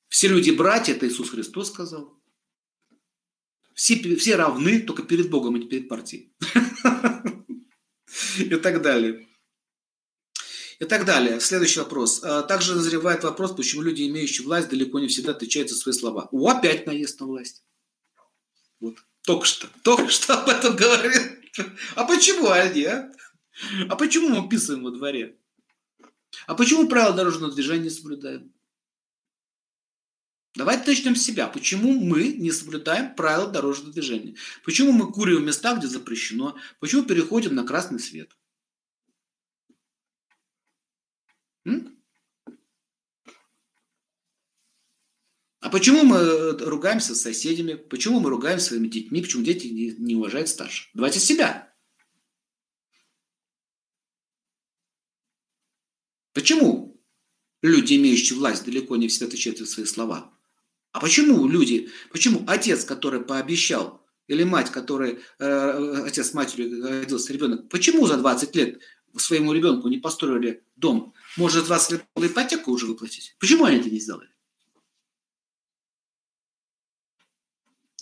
Все 0.08 0.28
люди 0.28 0.50
братья, 0.50 0.92
это 0.92 1.08
Иисус 1.08 1.30
Христос 1.30 1.68
сказал. 1.68 2.20
Все, 3.72 3.96
все 4.16 4.36
равны, 4.36 4.82
только 4.82 5.04
перед 5.04 5.30
Богом, 5.30 5.54
а 5.54 5.58
не 5.58 5.68
перед 5.68 5.88
партией. 5.88 6.34
И 8.38 8.56
так 8.56 8.82
далее. 8.82 9.26
И 10.80 10.86
так 10.86 11.04
далее. 11.04 11.40
Следующий 11.40 11.80
вопрос. 11.80 12.24
А, 12.24 12.42
также 12.42 12.74
назревает 12.74 13.22
вопрос, 13.22 13.54
почему 13.54 13.82
люди, 13.82 14.08
имеющие 14.08 14.46
власть, 14.46 14.70
далеко 14.70 14.98
не 14.98 15.08
всегда 15.08 15.32
отвечают 15.32 15.68
за 15.68 15.76
свои 15.76 15.92
слова. 15.92 16.28
О, 16.32 16.48
опять 16.48 16.86
наезд 16.86 17.20
на 17.20 17.26
власть. 17.26 17.62
Вот. 18.80 18.96
Только 19.26 19.44
что. 19.44 19.68
Только 19.82 20.08
что 20.08 20.40
об 20.40 20.48
этом 20.48 20.74
говорил. 20.74 21.20
А 21.96 22.04
почему 22.04 22.48
они, 22.48 22.84
а? 22.84 23.12
А 23.90 23.96
почему 23.96 24.30
мы 24.30 24.48
писаем 24.48 24.82
во 24.82 24.90
дворе? 24.90 25.36
А 26.46 26.54
почему 26.54 26.88
правила 26.88 27.14
дорожного 27.14 27.52
движения 27.52 27.84
не 27.84 27.90
соблюдаем? 27.90 28.50
Давайте 30.54 30.86
начнем 30.86 31.14
с 31.14 31.22
себя. 31.22 31.46
Почему 31.48 31.92
мы 31.92 32.28
не 32.28 32.50
соблюдаем 32.50 33.14
правила 33.14 33.50
дорожного 33.50 33.92
движения? 33.92 34.34
Почему 34.64 34.92
мы 34.92 35.12
курим 35.12 35.42
в 35.42 35.44
местах, 35.44 35.78
где 35.78 35.88
запрещено? 35.88 36.56
Почему 36.80 37.02
переходим 37.02 37.54
на 37.54 37.66
красный 37.66 38.00
свет? 38.00 38.34
А 45.61 45.68
почему 45.68 46.04
мы 46.04 46.16
э, 46.16 46.56
ругаемся 46.64 47.14
с 47.14 47.20
соседями? 47.20 47.74
Почему 47.74 48.18
мы 48.18 48.30
ругаем 48.30 48.59
своими 48.59 48.88
детьми? 48.88 49.20
Почему 49.20 49.44
дети 49.44 49.66
не, 49.66 50.14
уважают 50.16 50.48
старших? 50.48 50.88
Давайте 50.94 51.20
себя. 51.20 51.72
Почему 56.33 57.00
люди, 57.62 57.94
имеющие 57.94 58.38
власть, 58.38 58.64
далеко 58.64 58.96
не 58.96 59.09
всегда 59.09 59.26
отвечают 59.26 59.59
свои 59.68 59.85
слова? 59.85 60.33
А 60.92 61.00
почему 61.00 61.46
люди, 61.46 61.90
почему 62.11 62.42
отец, 62.46 62.85
который 62.85 63.20
пообещал, 63.20 64.00
или 64.28 64.44
мать, 64.44 64.70
которая, 64.70 65.18
э, 65.38 66.02
отец 66.06 66.30
с 66.30 66.35
матерью 66.35 66.83
родился 66.83 67.33
ребенок, 67.33 67.68
почему 67.68 68.06
за 68.06 68.16
20 68.16 68.56
лет 68.56 68.80
своему 69.16 69.52
ребенку 69.52 69.88
не 69.88 69.98
построили 69.98 70.64
дом? 70.76 71.12
Может, 71.36 71.66
20 71.66 71.90
лет 71.92 72.04
было 72.14 72.26
ипотеку 72.26 72.72
уже 72.72 72.86
выплатить? 72.86 73.36
Почему 73.38 73.64
они 73.64 73.78
это 73.78 73.90
не 73.90 74.00
сделали? 74.00 74.28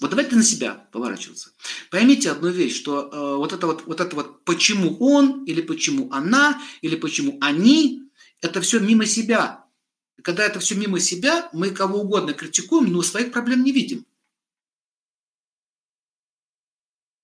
Вот 0.00 0.10
давайте 0.10 0.36
на 0.36 0.44
себя 0.44 0.74
поворачиваться. 0.92 1.50
Поймите 1.90 2.30
одну 2.30 2.50
вещь, 2.50 2.76
что 2.76 3.10
э, 3.12 3.36
вот 3.36 3.52
это 3.52 3.66
вот, 3.66 3.84
вот 3.86 4.00
это 4.00 4.14
вот 4.14 4.44
почему 4.44 4.96
он, 5.00 5.44
или 5.44 5.60
почему 5.60 6.08
она, 6.12 6.62
или 6.82 6.94
почему 6.94 7.36
они, 7.40 8.08
это 8.40 8.60
все 8.60 8.78
мимо 8.78 9.06
себя. 9.06 9.64
Когда 10.22 10.44
это 10.44 10.60
все 10.60 10.76
мимо 10.76 11.00
себя, 11.00 11.48
мы 11.52 11.70
кого 11.70 12.00
угодно 12.00 12.32
критикуем, 12.32 12.92
но 12.92 13.02
своих 13.02 13.32
проблем 13.32 13.64
не 13.64 13.72
видим. 13.72 14.06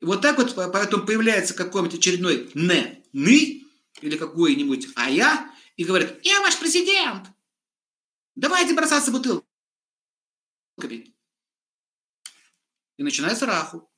И 0.00 0.04
вот 0.04 0.20
так 0.20 0.38
вот 0.38 0.54
поэтому 0.72 1.06
появляется 1.06 1.54
какой-нибудь 1.54 1.98
очередной 1.98 2.50
«не», 2.54 3.02
«ны» 3.12 3.64
или 4.00 4.16
какой-нибудь 4.16 4.88
«а 4.96 5.08
я» 5.08 5.53
и 5.76 5.84
говорит 5.84 6.18
«я 6.24 6.40
ваш 6.40 6.58
президент, 6.58 7.28
давайте 8.34 8.74
бросаться 8.74 9.10
бутылками». 9.10 9.44
И 12.96 13.02
начинается 13.02 13.46
раху. 13.46 13.90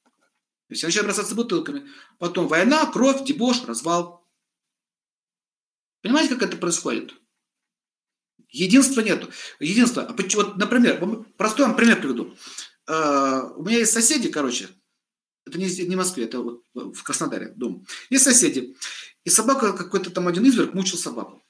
И 0.69 0.75
все 0.75 0.87
начинают 0.87 1.07
бросаться 1.07 1.35
бутылками. 1.35 1.89
Потом 2.19 2.49
война, 2.49 2.87
кровь, 2.87 3.25
дебош, 3.25 3.65
развал. 3.65 4.27
Понимаете, 6.03 6.35
как 6.35 6.49
это 6.49 6.57
происходит? 6.57 7.15
Единства 8.49 9.01
нету. 9.01 9.31
Единство. 9.61 10.05
А 10.05 10.13
вот, 10.13 10.57
например, 10.57 11.27
простой 11.37 11.67
вам 11.67 11.77
пример 11.77 12.01
приведу. 12.01 12.37
А, 12.87 13.53
у 13.57 13.65
меня 13.65 13.79
есть 13.79 13.93
соседи, 13.93 14.31
короче, 14.31 14.69
это 15.45 15.59
не, 15.59 15.67
не 15.67 15.95
в 15.95 15.99
Москве, 15.99 16.25
это 16.25 16.41
вот 16.41 16.63
в 16.75 17.03
Краснодаре 17.03 17.53
дом. 17.55 17.87
Есть 18.11 18.25
соседи. 18.25 18.77
И 19.25 19.31
собака, 19.31 19.73
какой-то 19.73 20.11
там 20.11 20.29
один 20.29 20.45
изверг 20.45 20.75
мучил 20.75 20.99
собаку. 20.99 21.43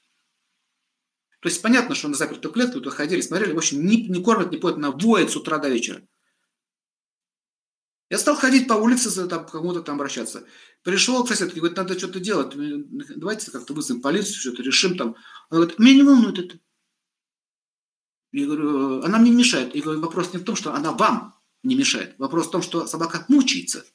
То 1.47 1.49
есть 1.49 1.61
понятно, 1.61 1.95
что 1.95 2.09
на 2.09 2.15
запертую 2.15 2.51
клетку 2.51 2.81
туда 2.81 2.93
ходили, 2.93 3.21
смотрели, 3.21 3.53
в 3.53 3.57
общем, 3.57 3.85
не, 3.85 4.05
не 4.05 4.21
кормят, 4.21 4.51
не 4.51 4.57
поют, 4.57 4.75
она 4.75 4.91
воет 4.91 5.31
с 5.31 5.37
утра 5.37 5.59
до 5.59 5.69
вечера. 5.69 6.05
Я 8.09 8.17
стал 8.17 8.35
ходить 8.35 8.67
по 8.67 8.73
улице, 8.73 9.25
там, 9.29 9.47
кому-то 9.47 9.81
там 9.81 9.95
обращаться. 9.95 10.43
Пришел 10.83 11.23
к 11.23 11.29
соседке, 11.29 11.61
говорит, 11.61 11.77
надо 11.77 11.97
что-то 11.97 12.19
делать. 12.19 12.51
Давайте 13.15 13.49
как-то 13.49 13.73
вызовем 13.73 14.01
полицию, 14.01 14.35
что-то 14.35 14.61
решим 14.61 14.97
там. 14.97 15.15
Она 15.49 15.61
говорит, 15.61 15.79
меня 15.79 15.95
не 15.95 16.03
волнует 16.03 16.37
это. 16.37 16.59
Я 18.33 18.45
говорю, 18.45 19.03
она 19.03 19.17
мне 19.17 19.29
не 19.29 19.37
мешает. 19.37 19.73
Я 19.73 19.83
говорю, 19.83 20.01
вопрос 20.01 20.33
не 20.33 20.39
в 20.39 20.43
том, 20.43 20.57
что 20.57 20.73
она 20.73 20.91
вам 20.91 21.33
не 21.63 21.75
мешает. 21.75 22.13
Вопрос 22.17 22.47
в 22.47 22.51
том, 22.51 22.61
что 22.61 22.87
собака 22.87 23.23
мучается. 23.29 23.85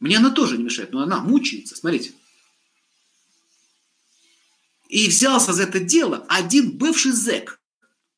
Мне 0.00 0.18
она 0.18 0.30
тоже 0.30 0.58
не 0.58 0.64
мешает, 0.64 0.90
но 0.90 1.02
она 1.02 1.20
мучается. 1.20 1.76
Смотрите. 1.76 2.14
И 4.88 5.08
взялся 5.08 5.52
за 5.52 5.64
это 5.64 5.80
дело 5.80 6.26
один 6.28 6.76
бывший 6.76 7.12
зэк 7.12 7.58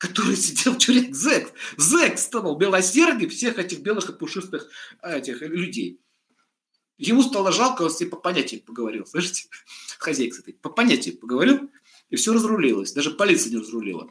который 0.01 0.35
сидел 0.35 0.73
в 0.73 0.79
тюрьме, 0.79 1.13
зэк, 1.13 1.53
зэк 1.77 2.17
стал 2.17 2.57
милосердие 2.57 3.29
всех 3.29 3.59
этих 3.59 3.81
белых 3.81 4.09
и 4.09 4.13
пушистых 4.13 4.67
этих 5.03 5.41
людей. 5.41 6.01
Ему 6.97 7.21
стало 7.21 7.51
жалко, 7.51 7.83
он 7.83 7.91
с 7.91 7.99
ним 7.99 8.09
по 8.09 8.17
понятиям 8.17 8.63
поговорил, 8.63 9.05
слышите? 9.05 9.47
Хозяйка 9.99 10.37
с 10.37 10.41
по 10.53 10.69
понятиям 10.71 11.17
поговорил, 11.17 11.69
и 12.09 12.15
все 12.15 12.33
разрулилось. 12.33 12.93
Даже 12.93 13.11
полиция 13.11 13.51
не 13.51 13.57
разрулила. 13.57 14.09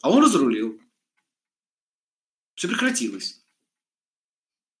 А 0.00 0.10
он 0.10 0.24
разрулил. 0.24 0.80
Все 2.56 2.66
прекратилось. 2.66 3.40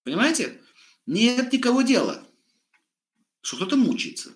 Понимаете? 0.02 0.60
Нет 1.06 1.52
никого 1.52 1.82
дела, 1.82 2.26
что 3.40 3.56
кто-то 3.56 3.76
мучается. 3.76 4.34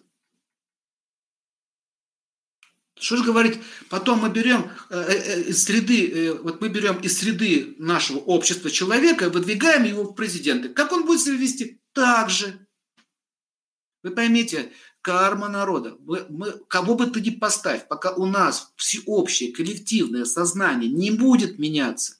Что 2.99 3.19
же 3.19 3.25
говорить, 3.25 3.59
потом 3.91 4.21
мы 4.21 4.31
берем 4.31 4.71
э, 4.89 4.99
э, 4.99 5.13
э, 5.13 5.43
из 5.51 5.65
среды, 5.65 6.33
вот 6.43 6.63
мы 6.63 6.71
берем 6.71 6.99
из 7.01 7.19
среды 7.19 7.75
нашего 7.79 8.19
общества 8.19 8.71
человека, 8.71 9.29
выдвигаем 9.29 9.85
его 9.85 10.05
в 10.05 10.15
президенты. 10.15 10.71
Как 10.71 10.93
он 10.93 11.05
будет 11.05 11.21
себя 11.21 11.37
вести? 11.37 11.79
Так 11.93 12.31
же. 12.31 12.67
Вы 14.03 14.13
поймите, 14.13 14.73
карма 15.03 15.49
народа. 15.49 15.99
Мы, 16.01 16.25
мы, 16.31 16.53
кого 16.69 16.95
бы 16.95 17.07
ты 17.07 17.21
ни 17.21 17.31
поставь, 17.31 17.87
пока 17.87 18.15
у 18.15 18.25
нас 18.25 18.73
всеобщее 18.77 19.53
коллективное 19.53 20.25
сознание 20.25 20.91
не 20.91 21.11
будет 21.11 21.59
меняться, 21.59 22.17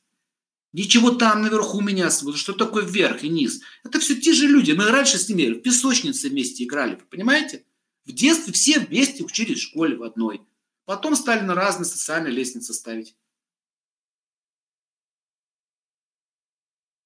ничего 0.75 1.13
там 1.13 1.41
наверху 1.41 1.81
меняться 1.81 2.27
будет. 2.27 2.37
Что 2.37 2.53
такое 2.53 2.85
вверх 2.85 3.25
и 3.25 3.31
низ? 3.31 3.63
Это 3.83 3.99
все 3.99 4.15
те 4.15 4.35
же 4.35 4.47
люди. 4.47 4.73
Мы 4.73 4.91
раньше 4.91 5.17
с 5.17 5.27
ними 5.31 5.55
в 5.55 5.63
песочнице 5.63 6.29
вместе 6.29 6.65
играли, 6.65 7.01
понимаете? 7.11 7.65
В 8.05 8.13
детстве 8.13 8.53
все 8.53 8.79
вместе 8.79 9.25
учились 9.25 9.59
в 9.59 9.63
школе 9.63 9.97
в 9.97 10.03
одной. 10.03 10.43
Потом 10.87 11.15
стали 11.15 11.41
на 11.43 11.55
разные 11.55 11.85
социальные 11.85 12.33
лестницы 12.33 12.73
ставить. 12.73 13.17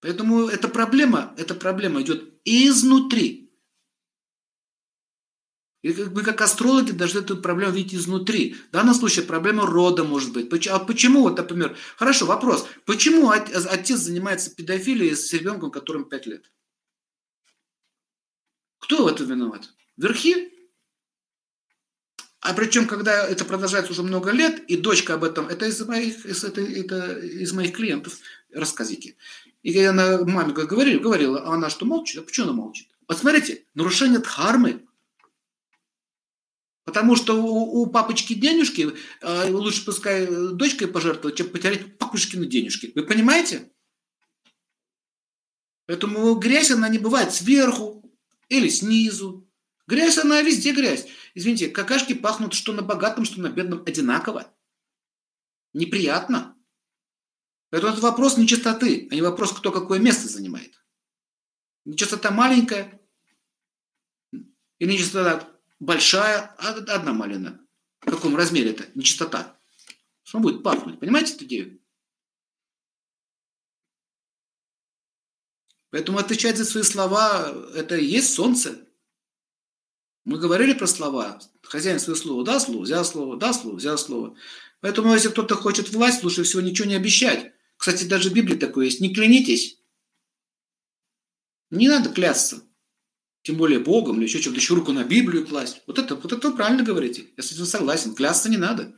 Поэтому 0.01 0.47
эта 0.47 0.69
проблема, 0.69 1.35
эта 1.37 1.55
проблема 1.55 2.01
идет 2.03 2.41
изнутри. 2.45 3.53
И 5.83 5.93
вы 5.93 6.23
как 6.23 6.43
астрологи 6.43 6.91
должны 6.91 7.21
эту 7.21 7.39
проблему 7.39 7.73
видеть 7.73 7.95
изнутри. 7.95 8.53
В 8.53 8.71
данном 8.71 8.95
случае 8.95 9.25
проблема 9.25 9.67
рода 9.67 10.05
может 10.05 10.33
быть. 10.33 10.67
А 10.67 10.79
почему, 10.79 11.23
вот, 11.23 11.39
например, 11.39 11.75
хорошо, 11.97 12.27
вопрос. 12.27 12.67
Почему 12.85 13.31
отец 13.31 13.99
занимается 13.99 14.55
педофилией 14.55 15.17
с 15.17 15.33
ребенком, 15.33 15.71
которому 15.71 16.05
5 16.05 16.27
лет? 16.27 16.53
Кто 18.79 19.05
в 19.05 19.07
этом 19.07 19.27
виноват? 19.27 19.73
Верхи? 19.97 20.53
А 22.41 22.55
причем, 22.55 22.87
когда 22.87 23.27
это 23.27 23.45
продолжается 23.45 23.93
уже 23.93 24.03
много 24.03 24.31
лет, 24.31 24.65
и 24.67 24.77
дочка 24.77 25.15
об 25.15 25.25
этом, 25.25 25.49
это 25.49 25.67
из 25.67 25.81
моих, 25.87 26.25
из, 26.25 26.43
это, 26.43 26.63
это 26.63 27.19
из 27.19 27.53
моих 27.53 27.73
клиентов, 27.73 28.19
рассказики. 28.53 29.17
И 29.63 29.73
я 29.73 29.93
на 29.93 30.25
маме 30.25 30.55
говорила, 30.55 31.03
говорила, 31.03 31.43
а 31.43 31.55
она 31.55 31.69
что, 31.69 31.85
молчит? 31.85 32.19
А 32.19 32.23
почему 32.23 32.47
она 32.47 32.57
молчит? 32.57 32.89
Вот 33.07 33.19
смотрите, 33.19 33.67
нарушение 33.75 34.21
дхармы. 34.21 34.87
Потому 36.85 37.15
что 37.15 37.41
у, 37.43 37.83
у 37.83 37.87
папочки 37.87 38.33
денежки 38.33 38.91
э, 39.21 39.51
лучше 39.51 39.85
пускай 39.85 40.27
дочкой 40.27 40.89
пожертвовать, 40.89 41.37
чем 41.37 41.51
потерять 41.51 41.99
папушкины 41.99 42.47
денежки. 42.47 42.91
Вы 42.95 43.03
понимаете? 43.03 43.71
Поэтому 45.87 46.35
грязь, 46.37 46.71
она 46.71 46.89
не 46.89 46.99
бывает 46.99 47.35
сверху 47.35 48.03
или 48.49 48.69
снизу. 48.69 49.47
Грязь, 49.91 50.19
она 50.19 50.41
везде 50.41 50.73
грязь. 50.73 51.09
Извините, 51.35 51.69
какашки 51.69 52.15
пахнут 52.15 52.55
что 52.55 52.73
на 52.73 52.81
богатом, 52.81 53.25
что 53.25 53.41
на 53.41 53.49
бедном 53.49 53.83
одинаково. 53.83 54.55
Неприятно. 55.73 56.57
Это 57.73 57.91
вопрос 58.01 58.37
нечистоты, 58.37 59.09
а 59.11 59.15
не 59.17 59.21
вопрос, 59.21 59.53
кто 59.53 59.73
какое 59.73 59.99
место 59.99 60.29
занимает. 60.29 60.81
Нечистота 61.85 62.31
маленькая 62.31 63.01
или 64.79 64.93
нечистота 64.93 65.51
большая, 65.81 66.55
а 66.59 66.71
одна 66.71 67.13
малина. 67.13 67.61
В 68.03 68.11
каком 68.11 68.37
размере 68.37 68.71
это 68.71 68.89
нечистота? 68.95 69.61
Что 70.23 70.39
будет 70.39 70.63
пахнуть? 70.63 71.01
Понимаете 71.01 71.35
эту 71.35 71.47
идею? 71.47 71.83
Поэтому 75.91 76.19
отвечать 76.19 76.57
за 76.57 76.65
свои 76.65 76.85
слова– 76.85 77.53
это 77.75 77.97
и 77.97 78.05
есть 78.05 78.33
солнце. 78.33 78.87
Мы 80.25 80.39
говорили 80.39 80.75
про 80.75 80.87
слова. 80.87 81.41
Хозяин 81.63 81.99
свое 81.99 82.19
слово 82.19 82.45
да 82.45 82.61
слово, 82.61 82.83
взял 82.83 83.05
слово, 83.05 83.37
да 83.37 83.53
слово, 83.53 83.77
взял 83.77 83.97
слово. 83.97 84.37
Поэтому, 84.81 85.13
если 85.15 85.29
кто-то 85.29 85.55
хочет 85.57 85.91
власть, 85.91 86.23
лучше 86.23 86.43
всего 86.43 86.63
ничего 86.63 86.89
не 86.89 86.95
обещать. 86.95 87.53
Кстати, 87.77 88.05
даже 88.05 88.31
в 88.31 88.35
Библии 88.35 88.57
такое 88.57 88.87
есть. 88.87 89.01
Не 89.01 89.15
клянитесь. 89.15 89.79
Не 91.71 91.89
надо 91.89 92.11
клясться. 92.11 92.63
Тем 93.43 93.57
более 93.57 93.79
Богом 93.79 94.17
или 94.17 94.25
еще 94.25 94.41
чем-то, 94.41 94.59
еще 94.59 94.75
руку 94.75 94.93
на 94.93 95.05
Библию 95.05 95.47
класть. 95.47 95.83
Вот 95.87 95.99
это, 95.99 96.15
вот 96.15 96.33
это 96.33 96.51
вы 96.51 96.57
правильно 96.57 96.83
говорите. 96.83 97.27
Я 97.37 97.43
с 97.43 97.53
этим 97.53 97.65
согласен. 97.65 98.15
Клясться 98.15 98.51
не 98.51 98.59
надо. 98.59 98.95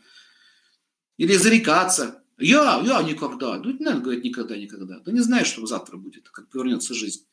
Или 1.17 1.37
зарекаться. 1.37 2.25
Я, 2.39 2.83
я 2.85 3.03
никогда. 3.03 3.59
Ну, 3.59 3.73
не 3.73 3.85
надо 3.85 4.01
говорить 4.01 4.25
никогда, 4.25 4.57
никогда. 4.57 4.99
Да 5.01 5.13
не 5.13 5.21
знаешь, 5.21 5.47
что 5.47 5.65
завтра 5.67 5.97
будет, 5.97 6.29
как 6.31 6.49
повернется 6.49 6.95
жизнь. 6.95 7.25